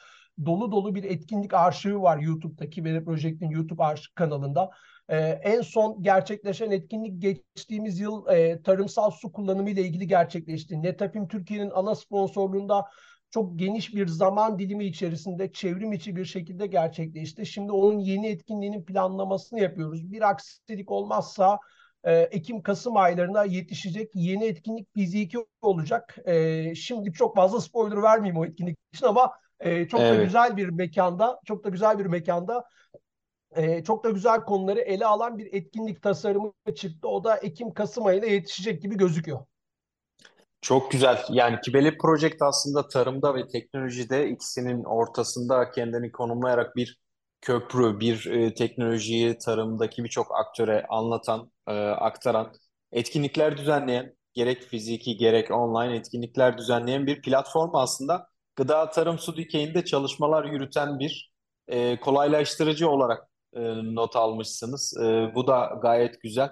dolu 0.47 0.73
dolu 0.73 0.95
bir 0.95 1.05
etkinlik 1.05 1.55
arşivi 1.55 2.00
var 2.02 2.19
YouTube'daki 2.19 2.85
Veri 2.85 3.05
Project'in 3.05 3.50
YouTube 3.50 3.85
arşiv 3.85 4.14
kanalında. 4.14 4.71
Ee, 5.09 5.17
en 5.19 5.61
son 5.61 6.02
gerçekleşen 6.02 6.71
etkinlik 6.71 7.23
geçtiğimiz 7.23 8.00
yıl 8.00 8.26
e, 8.29 8.62
tarımsal 8.62 9.11
su 9.11 9.33
kullanımı 9.33 9.71
ile 9.71 9.83
ilgili 9.83 10.07
gerçekleşti. 10.07 10.83
Netafim 10.83 11.29
Türkiye'nin 11.29 11.71
ana 11.71 11.95
sponsorluğunda 11.95 12.85
çok 13.33 13.59
geniş 13.59 13.95
bir 13.95 14.07
zaman 14.07 14.59
dilimi 14.59 14.85
içerisinde 14.85 15.53
çevrim 15.53 15.93
içi 15.93 16.17
bir 16.17 16.25
şekilde 16.25 16.67
gerçekleşti. 16.67 17.47
Şimdi 17.47 17.73
onun 17.73 17.99
yeni 17.99 18.27
etkinliğinin 18.29 18.85
planlamasını 18.85 19.61
yapıyoruz. 19.61 20.12
Bir 20.12 20.31
aksilik 20.31 20.91
olmazsa 20.91 21.59
e, 22.05 22.12
Ekim-Kasım 22.21 22.97
aylarına 22.97 23.45
yetişecek 23.45 24.11
yeni 24.15 24.45
etkinlik 24.45 24.95
fiziki 24.95 25.39
olacak. 25.62 26.17
E, 26.25 26.75
şimdi 26.75 27.12
çok 27.12 27.37
fazla 27.37 27.61
spoiler 27.61 28.03
vermeyeyim 28.03 28.41
o 28.41 28.45
etkinlik 28.47 28.79
için 28.95 29.07
ama 29.07 29.33
e, 29.61 29.89
çok 29.89 30.01
da 30.01 30.07
Evet. 30.07 30.25
güzel 30.25 30.57
bir 30.57 30.69
mekanda, 30.69 31.41
çok 31.45 31.65
da 31.65 31.69
güzel 31.69 31.99
bir 31.99 32.07
mekanda 32.07 32.65
e, 33.57 33.85
çok 33.85 34.05
da 34.05 34.11
güzel 34.11 34.41
konuları 34.41 34.81
ele 34.81 35.07
alan 35.07 35.39
bir 35.39 35.53
etkinlik 35.53 36.03
tasarımı 36.03 36.53
çıktı. 36.77 37.09
O 37.09 37.25
da 37.25 37.37
Ekim-Kasım 37.37 38.07
ayına 38.07 38.27
yetişecek 38.27 38.83
gibi 38.83 38.97
gözüküyor. 38.97 39.47
Çok 40.62 40.90
güzel. 40.90 41.25
Yani 41.31 41.61
Kibele 41.61 41.99
Project 41.99 42.42
aslında 42.42 42.88
tarımda 42.88 43.35
ve 43.35 43.49
teknolojide 43.49 44.28
ikisinin 44.31 44.85
ortasında 44.85 45.71
kendini 45.71 46.12
konumlayarak 46.12 46.76
bir 46.76 47.00
köprü, 47.40 48.00
bir 48.00 48.26
e, 48.26 48.54
teknolojiyi 48.54 49.38
tarımdaki 49.38 50.04
birçok 50.04 50.26
aktöre 50.40 50.87
anlatan, 50.88 51.52
e, 51.69 51.73
aktaran, 51.88 52.52
etkinlikler 52.92 53.57
düzenleyen, 53.57 54.14
gerek 54.35 54.62
fiziki 54.62 55.16
gerek 55.16 55.50
online 55.50 55.97
etkinlikler 55.97 56.59
düzenleyen 56.59 57.07
bir 57.07 57.23
platform 57.23 57.71
aslında. 57.75 58.26
Gıda 58.57 58.90
Tarım 58.90 59.19
Su 59.19 59.37
Dikeyi'nde 59.37 59.85
çalışmalar 59.85 60.45
yürüten 60.45 60.99
bir 60.99 61.33
e, 61.69 62.00
kolaylaştırıcı 62.00 62.88
olarak 62.90 63.28
e, 63.54 63.61
not 63.95 64.16
almışsınız. 64.16 64.97
E, 65.02 65.33
bu 65.35 65.47
da 65.47 65.78
gayet 65.83 66.21
güzel 66.23 66.50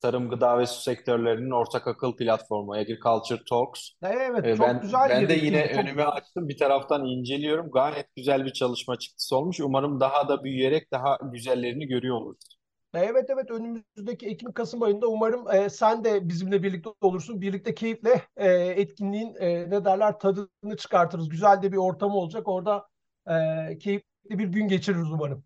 tarım, 0.00 0.30
gıda 0.30 0.58
ve 0.58 0.66
su 0.66 0.82
sektörlerinin 0.82 1.50
ortak 1.50 1.86
akıl 1.86 2.16
platformu 2.16 2.72
Agriculture 2.74 3.40
Talks. 3.50 3.90
Evet, 4.02 4.44
E, 4.46 4.56
çok 4.56 4.66
Ben 4.66 4.80
güzel 4.80 5.10
ben 5.10 5.28
de 5.28 5.34
yine. 5.34 5.68
Çok 5.68 5.84
önümü 5.84 6.02
açtım, 6.02 6.48
bir 6.48 6.58
taraftan 6.58 7.04
inceliyorum. 7.04 7.70
Gayet 7.70 8.06
güzel 8.16 8.44
bir 8.44 8.52
çalışma 8.52 8.98
çıktısı 8.98 9.36
olmuş. 9.36 9.60
Umarım 9.60 10.00
daha 10.00 10.28
da 10.28 10.44
büyüyerek 10.44 10.92
daha 10.92 11.18
güzellerini 11.32 11.86
görüyor 11.86 12.16
oluruz. 12.16 12.58
Evet 12.94 13.30
evet 13.30 13.50
önümüzdeki 13.50 14.26
Ekim-Kasım 14.26 14.82
ayında 14.82 15.06
umarım 15.06 15.50
e, 15.50 15.70
sen 15.70 16.04
de 16.04 16.28
bizimle 16.28 16.62
birlikte 16.62 16.90
olursun. 17.00 17.40
Birlikte 17.40 17.74
keyifle 17.74 18.22
e, 18.36 18.48
etkinliğin 18.52 19.34
e, 19.40 19.70
ne 19.70 19.84
derler 19.84 20.18
tadını 20.18 20.76
çıkartırız. 20.78 21.28
Güzel 21.28 21.62
de 21.62 21.72
bir 21.72 21.76
ortam 21.76 22.10
olacak. 22.10 22.48
Orada 22.48 22.88
e, 23.30 23.78
keyifli 23.78 24.38
bir 24.38 24.44
gün 24.48 24.68
geçiririz 24.68 25.10
umarım. 25.12 25.44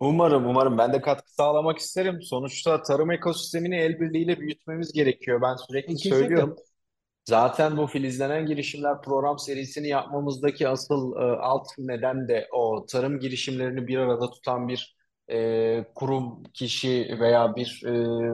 Umarım, 0.00 0.46
umarım. 0.46 0.78
Ben 0.78 0.92
de 0.92 1.00
katkı 1.00 1.34
sağlamak 1.34 1.78
isterim. 1.78 2.22
Sonuçta 2.22 2.82
tarım 2.82 3.10
ekosistemini 3.10 3.76
el 3.76 4.00
birliğiyle 4.00 4.40
büyütmemiz 4.40 4.92
gerekiyor. 4.92 5.42
Ben 5.42 5.56
E, 5.86 5.94
sürekli 5.94 5.96
kesinlikle. 5.96 6.42
söylüyorum. 6.42 6.56
Zaten 7.28 7.76
bu 7.76 7.86
filizlenen 7.86 8.46
girişimler 8.46 9.02
program 9.02 9.38
serisini 9.38 9.88
yapmamızdaki 9.88 10.68
asıl 10.68 11.16
e, 11.16 11.20
alt 11.22 11.68
neden 11.78 12.28
de 12.28 12.48
o 12.52 12.86
tarım 12.86 13.20
girişimlerini 13.20 13.86
bir 13.88 13.98
arada 13.98 14.30
tutan 14.30 14.68
bir 14.68 14.96
e, 15.32 15.86
kurum, 15.94 16.42
kişi 16.54 17.16
veya 17.20 17.56
bir 17.56 17.82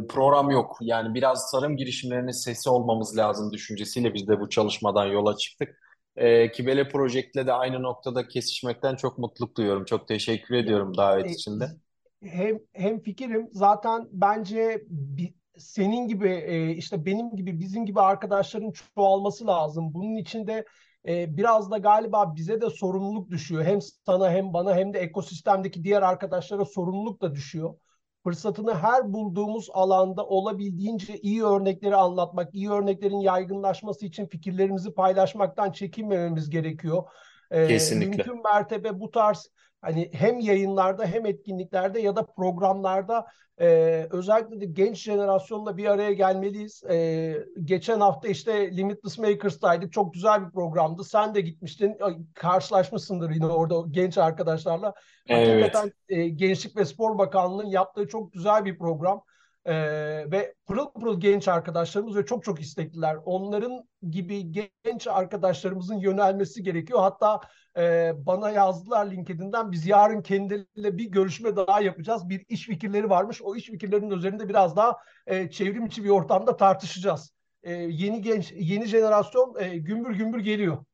e, 0.04 0.07
program 0.09 0.50
yok. 0.50 0.76
Yani 0.81 1.14
biraz 1.14 1.50
tarım 1.52 1.76
girişimlerinin 1.76 2.31
sesi 2.33 2.71
olmamız 2.71 3.16
lazım 3.19 3.52
düşüncesiyle 3.52 4.14
biz 4.14 4.28
de 4.28 4.40
bu 4.40 4.49
çalışmadan 4.50 5.07
yola 5.07 5.37
çıktık. 5.37 5.78
E, 6.16 6.52
Kibele 6.52 6.88
Project'le 6.88 7.47
de 7.47 7.52
aynı 7.52 7.83
noktada 7.83 8.28
kesişmekten 8.28 8.97
çok 8.97 9.19
mutluluk 9.19 9.57
duyuyorum. 9.57 9.85
Çok 9.85 10.09
teşekkür 10.09 10.54
ediyorum 10.54 10.97
davet 10.97 11.31
e, 11.31 11.33
için 11.33 11.61
de. 11.61 11.64
hem 12.23 12.59
hem 12.73 13.00
fikirim 13.00 13.49
zaten 13.52 14.09
bence 14.12 14.83
bi- 14.90 15.35
senin 15.59 16.09
gibi 16.09 16.28
e, 16.31 16.71
işte 16.71 17.07
benim 17.07 17.37
gibi 17.37 17.61
bizim 17.61 17.87
gibi 17.87 18.00
arkadaşların 18.00 18.73
çoğalması 18.97 19.47
lazım. 19.47 19.95
Bunun 19.95 20.16
için 20.16 20.47
de 20.47 20.64
e, 21.09 21.37
biraz 21.37 21.71
da 21.71 21.78
galiba 21.78 22.37
bize 22.37 22.61
de 22.61 22.71
sorumluluk 22.71 23.31
düşüyor. 23.31 23.64
Hem 23.64 23.81
sana 24.07 24.31
hem 24.31 24.52
bana 24.52 24.76
hem 24.76 24.95
de 24.95 24.99
ekosistemdeki 25.00 25.85
diğer 25.85 26.02
arkadaşlara 26.02 26.64
sorumluluk 26.64 27.23
da 27.23 27.35
düşüyor. 27.35 27.75
Fırsatını 28.25 28.75
her 28.75 29.12
bulduğumuz 29.12 29.69
alanda 29.73 30.26
olabildiğince 30.26 31.19
iyi 31.19 31.45
örnekleri 31.45 31.97
anlatmak, 31.97 32.55
iyi 32.55 32.71
örneklerin 32.71 33.21
yaygınlaşması 33.21 34.07
için 34.07 34.26
fikirlerimizi 34.26 34.95
paylaşmaktan 34.95 35.73
çekinmememiz 35.73 36.50
gerekiyor. 36.50 37.02
E, 37.50 37.67
Kesinlikle. 37.67 38.17
mümkün 38.17 38.43
mertebe 38.43 39.00
bu 39.00 39.11
tarz 39.11 39.50
hani 39.83 40.11
hem 40.12 40.41
yayınlarda 40.41 41.07
hem 41.07 41.27
etkinliklerde 41.27 42.01
ya 42.01 42.17
da 42.17 42.27
programlarda 42.27 43.27
e, 43.61 43.67
özellikle 44.11 44.61
de 44.61 44.67
genç 44.67 45.03
jenerasyonla 45.03 45.77
bir 45.77 45.87
araya 45.87 46.12
gelmeliyiz. 46.12 46.85
E, 46.91 47.37
geçen 47.65 48.01
hafta 48.01 48.29
işte 48.29 48.77
Limitless 48.77 49.19
Makers'taydık. 49.19 49.93
Çok 49.93 50.15
güzel 50.15 50.47
bir 50.47 50.51
programdı. 50.51 51.05
Sen 51.05 51.35
de 51.35 51.41
gitmiştin. 51.41 51.99
Karşılaşmışsındır 52.35 53.31
yine 53.31 53.47
orada 53.47 53.89
genç 53.91 54.19
arkadaşlarla. 54.19 54.95
Evet. 55.29 55.49
Hakikaten 55.49 55.93
e, 56.09 56.29
Gençlik 56.29 56.77
ve 56.77 56.85
Spor 56.85 57.19
Bakanlığı'nın 57.19 57.71
yaptığı 57.71 58.09
çok 58.09 58.33
güzel 58.33 58.65
bir 58.65 58.79
program. 58.79 59.23
Ee, 59.64 59.75
ve 60.31 60.54
pırıl 60.66 60.92
pırıl 60.92 61.21
genç 61.21 61.49
arkadaşlarımız 61.49 62.16
ve 62.16 62.26
çok 62.26 62.45
çok 62.45 62.61
istekliler. 62.61 63.16
Onların 63.25 63.88
gibi 64.11 64.52
genç 64.85 65.07
arkadaşlarımızın 65.07 65.97
yönelmesi 65.97 66.62
gerekiyor. 66.62 67.00
Hatta 67.00 67.40
e, 67.76 68.12
bana 68.26 68.50
yazdılar 68.50 69.11
LinkedIn'den 69.11 69.73
biz 69.73 69.87
yarın 69.87 70.23
kendileriyle 70.23 70.99
bir 70.99 71.04
görüşme 71.04 71.57
daha 71.57 71.81
yapacağız. 71.81 72.28
Bir 72.28 72.45
iş 72.49 72.66
fikirleri 72.66 73.11
varmış. 73.11 73.42
O 73.42 73.57
iş 73.57 73.64
fikirlerinin 73.64 74.11
üzerinde 74.11 74.49
biraz 74.49 74.76
daha 74.76 74.97
e, 75.26 75.50
çevrim 75.50 75.87
içi 75.87 76.04
bir 76.04 76.11
ortamda 76.11 76.57
tartışacağız. 76.57 77.35
E, 77.62 77.73
yeni 77.73 78.23
genç, 78.23 78.52
yeni 78.52 78.87
jenerasyon 78.87 79.57
e, 79.61 79.78
gümbür 79.78 80.14
gümbür 80.14 80.40
geliyor. 80.40 80.85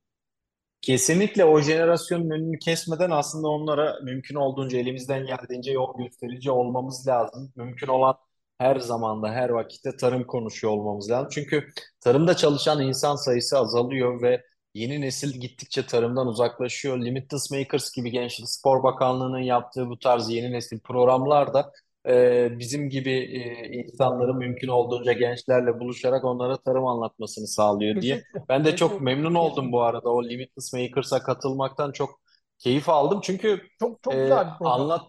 Kesinlikle 0.80 1.44
o 1.44 1.60
jenerasyonun 1.60 2.30
önünü 2.30 2.58
kesmeden 2.58 3.10
aslında 3.10 3.48
onlara 3.48 4.00
mümkün 4.02 4.34
olduğunca 4.34 4.78
elimizden 4.78 5.26
geldiğince 5.26 5.72
yol 5.72 5.98
gösterici 5.98 6.50
olmamız 6.50 7.08
lazım. 7.08 7.52
Mümkün 7.56 7.86
olan 7.86 8.14
her 8.58 8.76
zamanda, 8.76 9.28
her 9.32 9.48
vakitte 9.50 9.96
tarım 9.96 10.24
konuşuyor 10.26 10.72
olmamız 10.72 11.10
lazım. 11.10 11.28
Çünkü 11.32 11.68
tarımda 12.00 12.36
çalışan 12.36 12.82
insan 12.82 13.16
sayısı 13.16 13.58
azalıyor 13.58 14.22
ve 14.22 14.44
yeni 14.74 15.00
nesil 15.00 15.40
gittikçe 15.40 15.86
tarımdan 15.86 16.26
uzaklaşıyor. 16.26 16.98
Limitless 16.98 17.50
Makers 17.50 17.92
gibi 17.96 18.10
Gençlik 18.10 18.48
Spor 18.48 18.82
Bakanlığı'nın 18.82 19.38
yaptığı 19.38 19.88
bu 19.88 19.98
tarz 19.98 20.30
yeni 20.30 20.52
nesil 20.52 20.80
programlar 20.80 21.54
da 21.54 21.72
e, 22.08 22.58
bizim 22.58 22.88
gibi 22.90 23.10
e, 23.10 23.68
insanların 23.78 24.36
mümkün 24.38 24.68
olduğunca 24.68 25.12
gençlerle 25.12 25.80
buluşarak 25.80 26.24
onlara 26.24 26.56
tarım 26.56 26.86
anlatmasını 26.86 27.46
sağlıyor 27.46 28.00
diye 28.00 28.22
ben 28.48 28.64
de 28.64 28.76
çok 28.76 29.00
memnun 29.00 29.34
oldum 29.34 29.72
bu 29.72 29.82
arada 29.82 30.08
o 30.10 30.24
Limitless 30.24 30.72
Makers'a 30.72 31.22
katılmaktan 31.22 31.92
çok 31.92 32.20
keyif 32.58 32.88
aldım. 32.88 33.20
Çünkü 33.22 33.62
Çok 33.80 34.02
çok 34.02 34.14
e, 34.14 34.20
güzel 34.20 34.46
bir 34.46 34.58
program. 34.58 34.88
anlat 34.88 35.02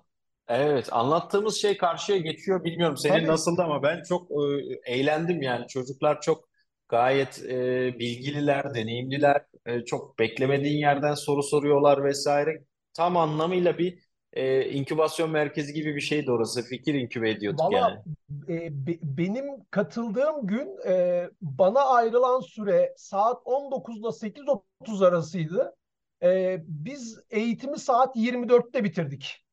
evet 0.50 0.94
anlattığımız 0.94 1.56
şey 1.56 1.78
karşıya 1.78 2.18
geçiyor. 2.18 2.64
Bilmiyorum 2.64 2.98
senin 2.98 3.14
Tabii. 3.14 3.28
nasıldı 3.28 3.62
ama 3.64 3.84
ben 3.84 4.04
çok 4.04 4.32
e, 4.32 4.92
eğlendim 4.94 5.42
yani. 5.42 5.68
Çocuklar 5.68 6.22
çok 6.22 6.50
gayet 6.90 7.44
e, 7.44 7.60
bilgililer, 8.00 8.74
deneyimliler. 8.74 9.46
E, 9.66 9.86
çok 9.86 10.20
beklemediğin 10.20 10.78
yerden 10.78 11.14
soru 11.14 11.44
soruyorlar 11.44 12.04
vesaire. 12.04 12.64
Tam 12.94 13.18
anlamıyla 13.18 13.78
bir 13.78 14.00
e, 14.34 14.70
inkübasyon 14.70 15.32
merkezi 15.32 15.74
gibi 15.74 15.96
bir 15.96 16.02
şeydi 16.02 16.32
orası. 16.32 16.64
Fikir 16.64 16.94
inkübe 16.94 17.30
ediyorduk 17.30 17.74
yani. 17.74 17.82
Valla 17.82 18.04
e, 18.50 18.88
be- 18.88 19.00
benim 19.04 19.46
katıldığım 19.72 20.48
gün 20.48 20.78
e, 20.88 21.26
bana 21.42 21.82
ayrılan 21.82 22.40
süre 22.40 22.94
saat 22.98 23.42
19 23.46 23.98
ile 23.98 24.08
8.30 24.08 25.08
arasıydı. 25.08 25.76
E, 26.24 26.58
biz 26.68 27.20
eğitimi 27.30 27.80
saat 27.80 28.16
24'te 28.16 28.84
bitirdik. 28.84 29.46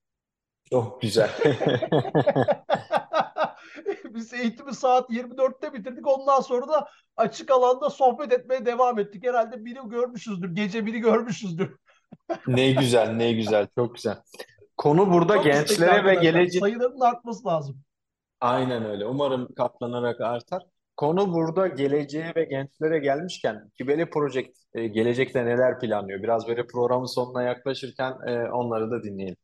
Çok 0.70 1.02
güzel. 1.02 1.31
Biz 4.05 4.33
eğitimi 4.35 4.74
saat 4.74 5.11
24'te 5.11 5.72
bitirdik. 5.72 6.07
Ondan 6.07 6.40
sonra 6.40 6.68
da 6.68 6.88
açık 7.16 7.50
alanda 7.50 7.90
sohbet 7.90 8.33
etmeye 8.33 8.66
devam 8.66 8.98
ettik. 8.98 9.26
Herhalde 9.26 9.64
biri 9.64 9.79
görmüşüzdür. 9.88 10.55
Gece 10.55 10.87
biri 10.87 10.98
görmüşüzdür. 10.98 11.76
Ne 12.46 12.72
güzel, 12.72 13.11
ne 13.11 13.33
güzel, 13.33 13.66
çok 13.79 13.94
güzel. 13.94 14.16
Konu 14.76 15.12
burada 15.12 15.35
Çok 15.35 15.44
gençlere 15.44 16.05
ve 16.05 16.14
gelecek... 16.14 16.61
Sayıların 16.61 17.00
artması 17.00 17.48
lazım. 17.48 17.81
Aynen 18.40 18.85
öyle. 18.85 19.07
Umarım 19.07 19.55
katlanarak 19.55 20.20
artar. 20.20 20.62
Konu 20.96 21.35
burada 21.35 21.66
geleceğe 21.66 22.33
ve 22.37 22.44
gençlere 22.44 22.98
gelmişken 22.98 23.70
Kibele 23.79 24.11
Project 24.11 24.59
e, 24.74 24.87
gelecekte 24.87 25.46
neler 25.46 25.81
planlıyor? 25.81 26.22
Biraz 26.22 26.48
böyle 26.48 26.66
programın 26.66 27.07
sonuna 27.07 27.42
yaklaşırken 27.42 28.14
e, 28.26 28.50
onları 28.50 28.90
da 28.90 29.02
dinleyelim. 29.02 29.37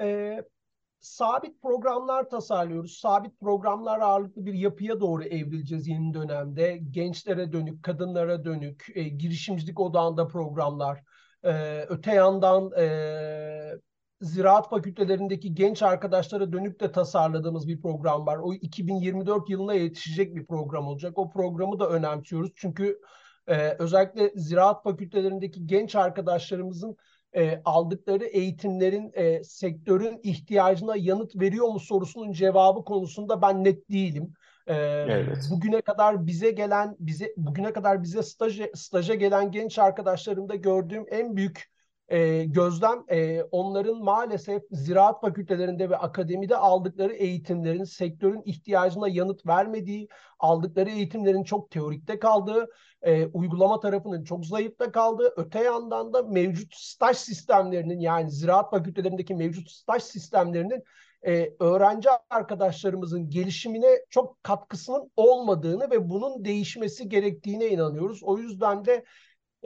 E, 0.00 0.40
sabit 1.00 1.62
programlar 1.62 2.30
tasarlıyoruz. 2.30 2.98
Sabit 2.98 3.40
programlar 3.40 4.00
ağırlıklı 4.00 4.46
bir 4.46 4.54
yapıya 4.54 5.00
doğru 5.00 5.24
evrileceğiz 5.24 5.86
yeni 5.88 6.14
dönemde. 6.14 6.80
Gençlere 6.90 7.52
dönük, 7.52 7.82
kadınlara 7.82 8.44
dönük, 8.44 8.86
e, 8.94 9.02
girişimcilik 9.02 9.80
odağında 9.80 10.26
programlar. 10.26 11.02
E, 11.44 11.80
öte 11.88 12.14
yandan 12.14 12.72
e, 12.78 12.86
ziraat 14.20 14.70
fakültelerindeki 14.70 15.54
genç 15.54 15.82
arkadaşlara 15.82 16.52
dönük 16.52 16.80
de 16.80 16.92
tasarladığımız 16.92 17.68
bir 17.68 17.80
program 17.80 18.26
var. 18.26 18.38
O 18.38 18.54
2024 18.54 19.50
yılına 19.50 19.74
yetişecek 19.74 20.36
bir 20.36 20.46
program 20.46 20.86
olacak. 20.86 21.18
O 21.18 21.30
programı 21.30 21.78
da 21.78 21.88
önemsiyoruz. 21.88 22.52
Çünkü 22.56 23.00
e, 23.46 23.76
özellikle 23.78 24.32
ziraat 24.36 24.82
fakültelerindeki 24.82 25.66
genç 25.66 25.96
arkadaşlarımızın 25.96 26.96
e, 27.36 27.60
aldıkları 27.64 28.24
eğitimlerin 28.24 29.12
e, 29.14 29.44
sektörün 29.44 30.20
ihtiyacına 30.22 30.96
yanıt 30.96 31.36
veriyor 31.36 31.68
mu 31.68 31.80
sorusunun 31.80 32.32
cevabı 32.32 32.84
konusunda 32.84 33.42
ben 33.42 33.64
net 33.64 33.90
değilim. 33.90 34.32
E, 34.66 34.74
Evet. 35.08 35.48
bugüne 35.50 35.80
kadar 35.80 36.26
bize 36.26 36.50
gelen 36.50 36.96
bize 37.00 37.34
bugüne 37.36 37.72
kadar 37.72 38.02
bize 38.02 38.22
staj 38.22 38.60
staja 38.74 39.14
gelen 39.14 39.50
genç 39.50 39.78
arkadaşlarımda 39.78 40.54
gördüğüm 40.54 41.04
en 41.10 41.36
büyük 41.36 41.70
e, 42.10 42.44
gözlem 42.44 43.04
e, 43.08 43.42
onların 43.42 44.04
maalesef 44.04 44.62
ziraat 44.70 45.20
fakültelerinde 45.20 45.90
ve 45.90 45.96
akademide 45.96 46.56
aldıkları 46.56 47.12
eğitimlerin 47.12 47.84
sektörün 47.84 48.42
ihtiyacına 48.44 49.08
yanıt 49.08 49.46
vermediği, 49.46 50.08
aldıkları 50.38 50.90
eğitimlerin 50.90 51.44
çok 51.44 51.70
teorikte 51.70 52.18
kaldığı, 52.18 52.68
e, 53.02 53.26
uygulama 53.26 53.80
tarafının 53.80 54.24
çok 54.24 54.46
zayıfta 54.46 54.92
kaldığı, 54.92 55.32
öte 55.36 55.62
yandan 55.62 56.12
da 56.12 56.22
mevcut 56.22 56.74
staj 56.74 57.16
sistemlerinin 57.16 58.00
yani 58.00 58.30
ziraat 58.30 58.70
fakültelerindeki 58.70 59.34
mevcut 59.34 59.70
staj 59.70 60.02
sistemlerinin 60.02 60.84
e, 61.26 61.54
öğrenci 61.60 62.08
arkadaşlarımızın 62.30 63.30
gelişimine 63.30 63.88
çok 64.10 64.42
katkısının 64.44 65.10
olmadığını 65.16 65.90
ve 65.90 66.10
bunun 66.10 66.44
değişmesi 66.44 67.08
gerektiğine 67.08 67.68
inanıyoruz. 67.68 68.22
O 68.22 68.38
yüzden 68.38 68.84
de 68.84 69.04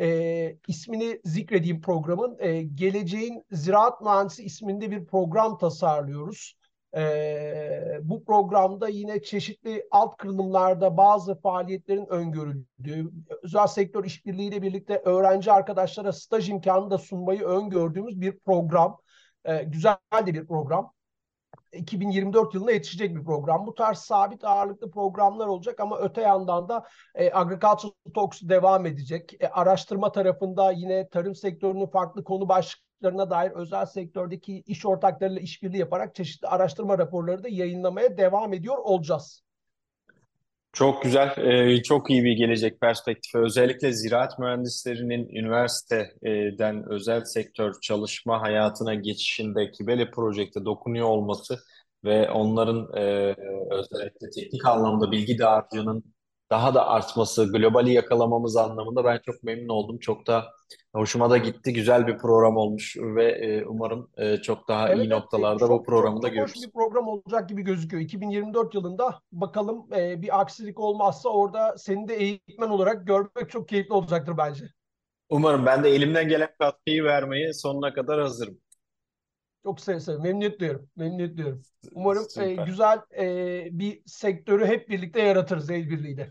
e, 0.01 0.57
ismini 0.69 1.21
zikredeyim 1.25 1.81
programın. 1.81 2.37
E, 2.39 2.63
Geleceğin 2.63 3.45
Ziraat 3.51 4.01
Mühendisi 4.01 4.45
isminde 4.45 4.91
bir 4.91 5.05
program 5.05 5.59
tasarlıyoruz. 5.59 6.57
E, 6.97 7.99
bu 8.03 8.25
programda 8.25 8.89
yine 8.89 9.23
çeşitli 9.23 9.85
alt 9.91 10.17
kırılımlarda 10.17 10.97
bazı 10.97 11.41
faaliyetlerin 11.41 12.07
öngörüldüğü, 12.07 13.11
özel 13.43 13.67
sektör 13.67 14.05
işbirliğiyle 14.05 14.63
birlikte 14.63 15.03
öğrenci 15.05 15.53
arkadaşlara 15.53 16.13
staj 16.13 16.51
imkanı 16.51 16.91
da 16.91 16.99
sunmayı 16.99 17.43
öngördüğümüz 17.45 18.21
bir 18.21 18.39
program. 18.39 18.99
E, 19.45 19.63
güzel 19.63 19.97
de 20.27 20.35
bir 20.35 20.47
program. 20.47 20.93
2024 21.75 22.55
yılına 22.55 22.71
yetişecek 22.73 23.17
bir 23.17 23.25
program. 23.25 23.67
Bu 23.67 23.75
tarz 23.75 23.99
sabit 23.99 24.45
ağırlıklı 24.45 24.91
programlar 24.91 25.47
olacak 25.47 25.81
ama 25.81 25.99
öte 25.99 26.21
yandan 26.21 26.69
da 26.69 26.85
e, 27.15 27.33
Agricultural 27.33 27.93
Talks 28.15 28.43
devam 28.43 28.87
edecek. 28.87 29.37
E, 29.41 29.49
araştırma 29.49 30.13
tarafında 30.13 30.71
yine 30.71 31.09
tarım 31.09 31.35
sektörünün 31.35 31.87
farklı 31.87 32.25
konu 32.25 32.49
başlıklarına 32.49 33.31
dair 33.31 33.51
özel 33.51 33.87
sektördeki 33.87 34.63
iş 34.67 34.87
ortaklarıyla 34.87 35.41
işbirliği 35.41 35.79
yaparak 35.79 36.15
çeşitli 36.15 36.49
araştırma 36.49 36.99
raporları 36.99 37.45
da 37.45 37.49
yayınlamaya 37.49 38.17
devam 38.17 38.53
ediyor 38.53 38.79
olacağız. 38.79 39.44
Çok 40.75 41.03
güzel, 41.03 41.35
çok 41.83 42.11
iyi 42.11 42.25
bir 42.25 42.33
gelecek 42.33 42.81
perspektifi. 42.81 43.39
Özellikle 43.39 43.93
ziraat 43.93 44.39
mühendislerinin 44.39 45.29
üniversiteden 45.29 46.85
özel 46.91 47.25
sektör 47.25 47.75
çalışma 47.83 48.43
hayatına 48.43 48.95
geçişinde 48.95 49.71
Kibele 49.71 50.11
Project'e 50.11 50.65
dokunuyor 50.65 51.09
olması 51.09 51.59
ve 52.05 52.31
onların 52.31 52.97
özellikle 53.71 54.31
teknik 54.35 54.67
anlamda 54.67 55.11
bilgi 55.13 55.39
dağarcığının 55.39 56.14
daha 56.55 56.75
da 56.75 56.87
artması, 56.89 57.53
globali 57.53 57.93
yakalamamız 57.93 58.57
anlamında 58.57 59.05
ben 59.05 59.21
çok 59.27 59.43
memnun 59.43 59.69
oldum. 59.69 59.99
Çok 59.99 60.27
da 60.27 60.53
hoşuma 60.95 61.31
da 61.31 61.39
gitti. 61.39 61.73
Güzel 61.73 62.07
bir 62.07 62.19
program 62.19 62.57
olmuş 62.57 62.97
ve 63.01 63.25
e, 63.33 63.67
umarım 63.67 64.11
e, 64.17 64.37
çok 64.37 64.69
daha 64.69 64.91
iyi 64.91 65.09
Evet, 65.09 65.13
e, 65.13 65.15
noktalarda 65.15 65.71
bu 65.71 65.77
çok 65.77 65.87
çok 65.87 65.87
programı 65.87 66.23
da 66.23 66.29
çok 66.29 66.39
hoş 66.39 66.63
bir 66.63 66.67
görürüz. 66.67 66.73
program 66.73 67.09
olacak 67.09 67.49
gibi 67.49 67.63
gözüküyor. 67.63 68.03
2024 68.03 68.75
yılında 68.75 69.21
bakalım 69.33 69.93
e, 69.95 70.23
bir 70.23 70.41
aksilik 70.41 70.81
olmazsa 70.81 71.29
orada 71.29 71.79
seni 71.79 72.09
de 72.09 72.15
eğitmen 72.17 72.69
olarak 72.71 73.07
görmek 73.07 73.51
çok 73.51 73.69
keyifli 73.69 73.95
olacaktır 73.95 74.37
bence. 74.39 74.65
Umarım 75.29 75.67
ben 75.67 75.85
de 75.85 75.89
elimden 75.91 76.29
gelen 76.29 76.51
katkıyı 76.59 77.05
vermeye 77.05 77.53
sonuna 77.53 77.95
kadar 77.95 78.21
hazırım. 78.21 78.61
Çok 79.65 79.81
seve 79.81 80.01
seve. 80.01 80.19
Memnuniyet 80.19 80.61
duyuyorum. 80.61 80.91
Memnuniyet 80.97 81.37
duyuyorum. 81.37 81.63
Umarım 81.95 82.27
e, 82.37 82.55
güzel 82.55 83.01
e, 83.19 83.69
bir 83.79 84.03
sektörü 84.07 84.67
hep 84.67 84.89
birlikte 84.89 85.23
yaratırız 85.23 85.71
el 85.71 85.91
birliğiyle. 85.91 86.31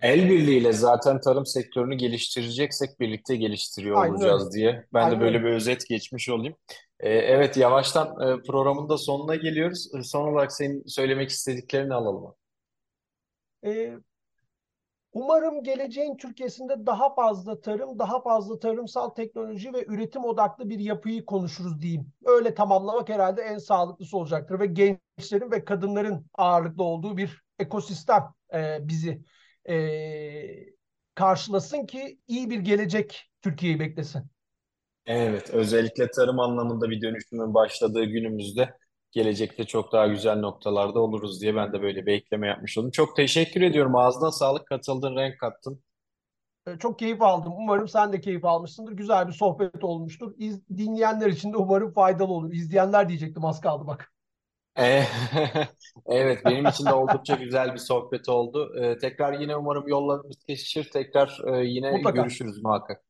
El 0.00 0.28
birliğiyle 0.30 0.72
zaten 0.72 1.20
tarım 1.20 1.46
sektörünü 1.46 1.94
geliştireceksek 1.94 3.00
birlikte 3.00 3.36
geliştiriyor 3.36 3.96
Aynen 3.96 4.14
öyle. 4.14 4.24
olacağız 4.32 4.54
diye. 4.54 4.86
Ben 4.94 5.00
de 5.02 5.04
Aynen 5.06 5.20
böyle 5.20 5.36
öyle. 5.36 5.46
bir 5.46 5.52
özet 5.52 5.88
geçmiş 5.88 6.28
olayım. 6.28 6.56
Ee, 7.00 7.08
evet 7.10 7.56
yavaştan 7.56 8.06
e, 8.08 8.42
programın 8.42 8.88
da 8.88 8.98
sonuna 8.98 9.34
geliyoruz. 9.34 9.90
E, 9.98 10.02
Son 10.02 10.32
olarak 10.32 10.52
senin 10.52 10.82
söylemek 10.86 11.30
istediklerini 11.30 11.94
alalım. 11.94 12.34
E, 13.66 13.94
umarım 15.12 15.62
geleceğin 15.62 16.16
Türkiye'sinde 16.16 16.86
daha 16.86 17.14
fazla 17.14 17.60
tarım, 17.60 17.98
daha 17.98 18.22
fazla 18.22 18.58
tarımsal 18.58 19.08
teknoloji 19.10 19.72
ve 19.72 19.84
üretim 19.86 20.24
odaklı 20.24 20.68
bir 20.70 20.78
yapıyı 20.78 21.24
konuşuruz 21.24 21.80
diyeyim. 21.80 22.12
Öyle 22.24 22.54
tamamlamak 22.54 23.08
herhalde 23.08 23.42
en 23.42 23.58
sağlıklısı 23.58 24.16
olacaktır 24.18 24.60
ve 24.60 24.66
gençlerin 24.66 25.50
ve 25.50 25.64
kadınların 25.64 26.26
ağırlıklı 26.34 26.84
olduğu 26.84 27.16
bir 27.16 27.42
ekosistem 27.58 28.22
e, 28.54 28.78
bizi 28.88 29.22
e, 29.68 30.74
karşılasın 31.14 31.86
ki 31.86 32.20
iyi 32.28 32.50
bir 32.50 32.58
gelecek 32.60 33.30
Türkiye'yi 33.42 33.80
beklesin. 33.80 34.30
Evet, 35.06 35.50
özellikle 35.50 36.10
tarım 36.10 36.40
anlamında 36.40 36.90
bir 36.90 37.02
dönüşümün 37.02 37.54
başladığı 37.54 38.04
günümüzde 38.04 38.74
gelecekte 39.12 39.64
çok 39.64 39.92
daha 39.92 40.06
güzel 40.06 40.36
noktalarda 40.38 41.00
oluruz 41.00 41.40
diye 41.42 41.54
ben 41.56 41.72
de 41.72 41.82
böyle 41.82 42.06
bir 42.06 42.12
ekleme 42.12 42.46
yapmış 42.48 42.78
oldum. 42.78 42.90
Çok 42.90 43.16
teşekkür 43.16 43.60
ediyorum. 43.62 43.96
Ağzına 43.96 44.30
sağlık, 44.32 44.66
katıldın, 44.66 45.16
renk 45.16 45.40
kattın. 45.40 45.82
E, 46.66 46.78
Çok 46.78 46.98
keyif 46.98 47.22
aldım. 47.22 47.52
Umarım 47.56 47.88
sen 47.88 48.12
de 48.12 48.20
keyif 48.20 48.44
almışsındır. 48.44 48.92
Güzel 48.92 49.28
bir 49.28 49.32
sohbet 49.32 49.84
olmuştur. 49.84 50.34
İz, 50.38 50.68
dinleyenler 50.68 51.26
için 51.28 51.52
de 51.52 51.56
umarım 51.56 51.92
faydalı 51.92 52.32
olur. 52.32 52.52
İzleyenler 52.52 53.08
diyecektim 53.08 53.44
az 53.44 53.60
kaldı 53.60 53.86
bak. 53.86 54.12
E, 54.78 55.04
Evet, 56.06 56.44
benim 56.44 56.66
için 56.66 56.86
de 56.86 56.92
oldukça 56.94 57.34
güzel 57.34 57.72
bir 57.72 57.78
sohbet 57.78 58.28
oldu. 58.28 58.74
Ee, 58.82 58.98
tekrar 58.98 59.32
yine 59.40 59.56
umarım 59.56 59.88
yollarımız 59.88 60.36
kesişir. 60.48 60.90
Tekrar 60.90 61.40
e, 61.54 61.64
yine 61.66 61.90
Mutlaka. 61.90 62.20
görüşürüz 62.22 62.62
muhakkak. 62.62 63.02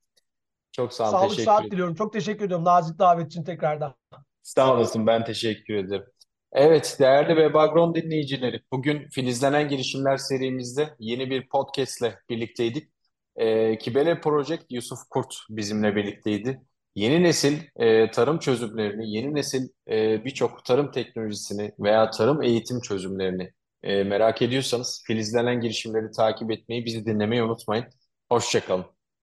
Çok 0.73 0.93
sağ 0.93 1.13
ol, 1.13 1.13
Sağlık 1.13 1.37
teşekkür 1.37 1.45
saat 1.45 1.61
ederim. 1.61 1.73
diliyorum. 1.73 1.95
Çok 1.95 2.13
teşekkür 2.13 2.45
ediyorum 2.45 2.65
nazik 2.65 2.99
davet 2.99 3.27
için 3.27 3.45
tekrardan. 3.45 3.95
Sağ 4.43 4.75
olasın, 4.75 5.07
ben 5.07 5.25
teşekkür 5.25 5.75
ederim. 5.75 6.05
Evet, 6.53 6.97
değerli 7.01 7.37
ve 7.37 7.55
Bagron 7.55 7.95
dinleyicileri, 7.95 8.61
bugün 8.73 9.09
Filizlenen 9.09 9.69
Girişimler 9.69 10.17
serimizde 10.17 10.95
yeni 10.99 11.31
bir 11.31 11.49
podcastle 11.49 12.19
birlikteydik. 12.31 12.91
Ee, 13.37 13.79
Kibele 13.79 14.21
Project 14.21 14.63
Yusuf 14.71 14.99
Kurt 15.11 15.35
bizimle 15.51 15.97
birlikteydi. 15.97 16.63
Yeni 16.95 17.23
nesil 17.23 17.59
e, 17.77 18.11
tarım 18.11 18.39
çözümlerini, 18.39 19.11
yeni 19.11 19.35
nesil 19.35 19.69
e, 19.91 20.25
birçok 20.25 20.65
tarım 20.65 20.91
teknolojisini 20.91 21.73
veya 21.79 22.11
tarım 22.11 22.43
eğitim 22.43 22.81
çözümlerini 22.81 23.53
e, 23.83 24.05
merak 24.05 24.43
ediyorsanız 24.43 25.03
Filizlenen 25.07 25.61
Girişimleri 25.61 26.11
takip 26.17 26.51
etmeyi, 26.51 26.85
bizi 26.85 27.07
dinlemeyi 27.07 27.43
unutmayın. 27.43 27.87
Hoşça 28.29 28.65
kalın. 28.65 28.94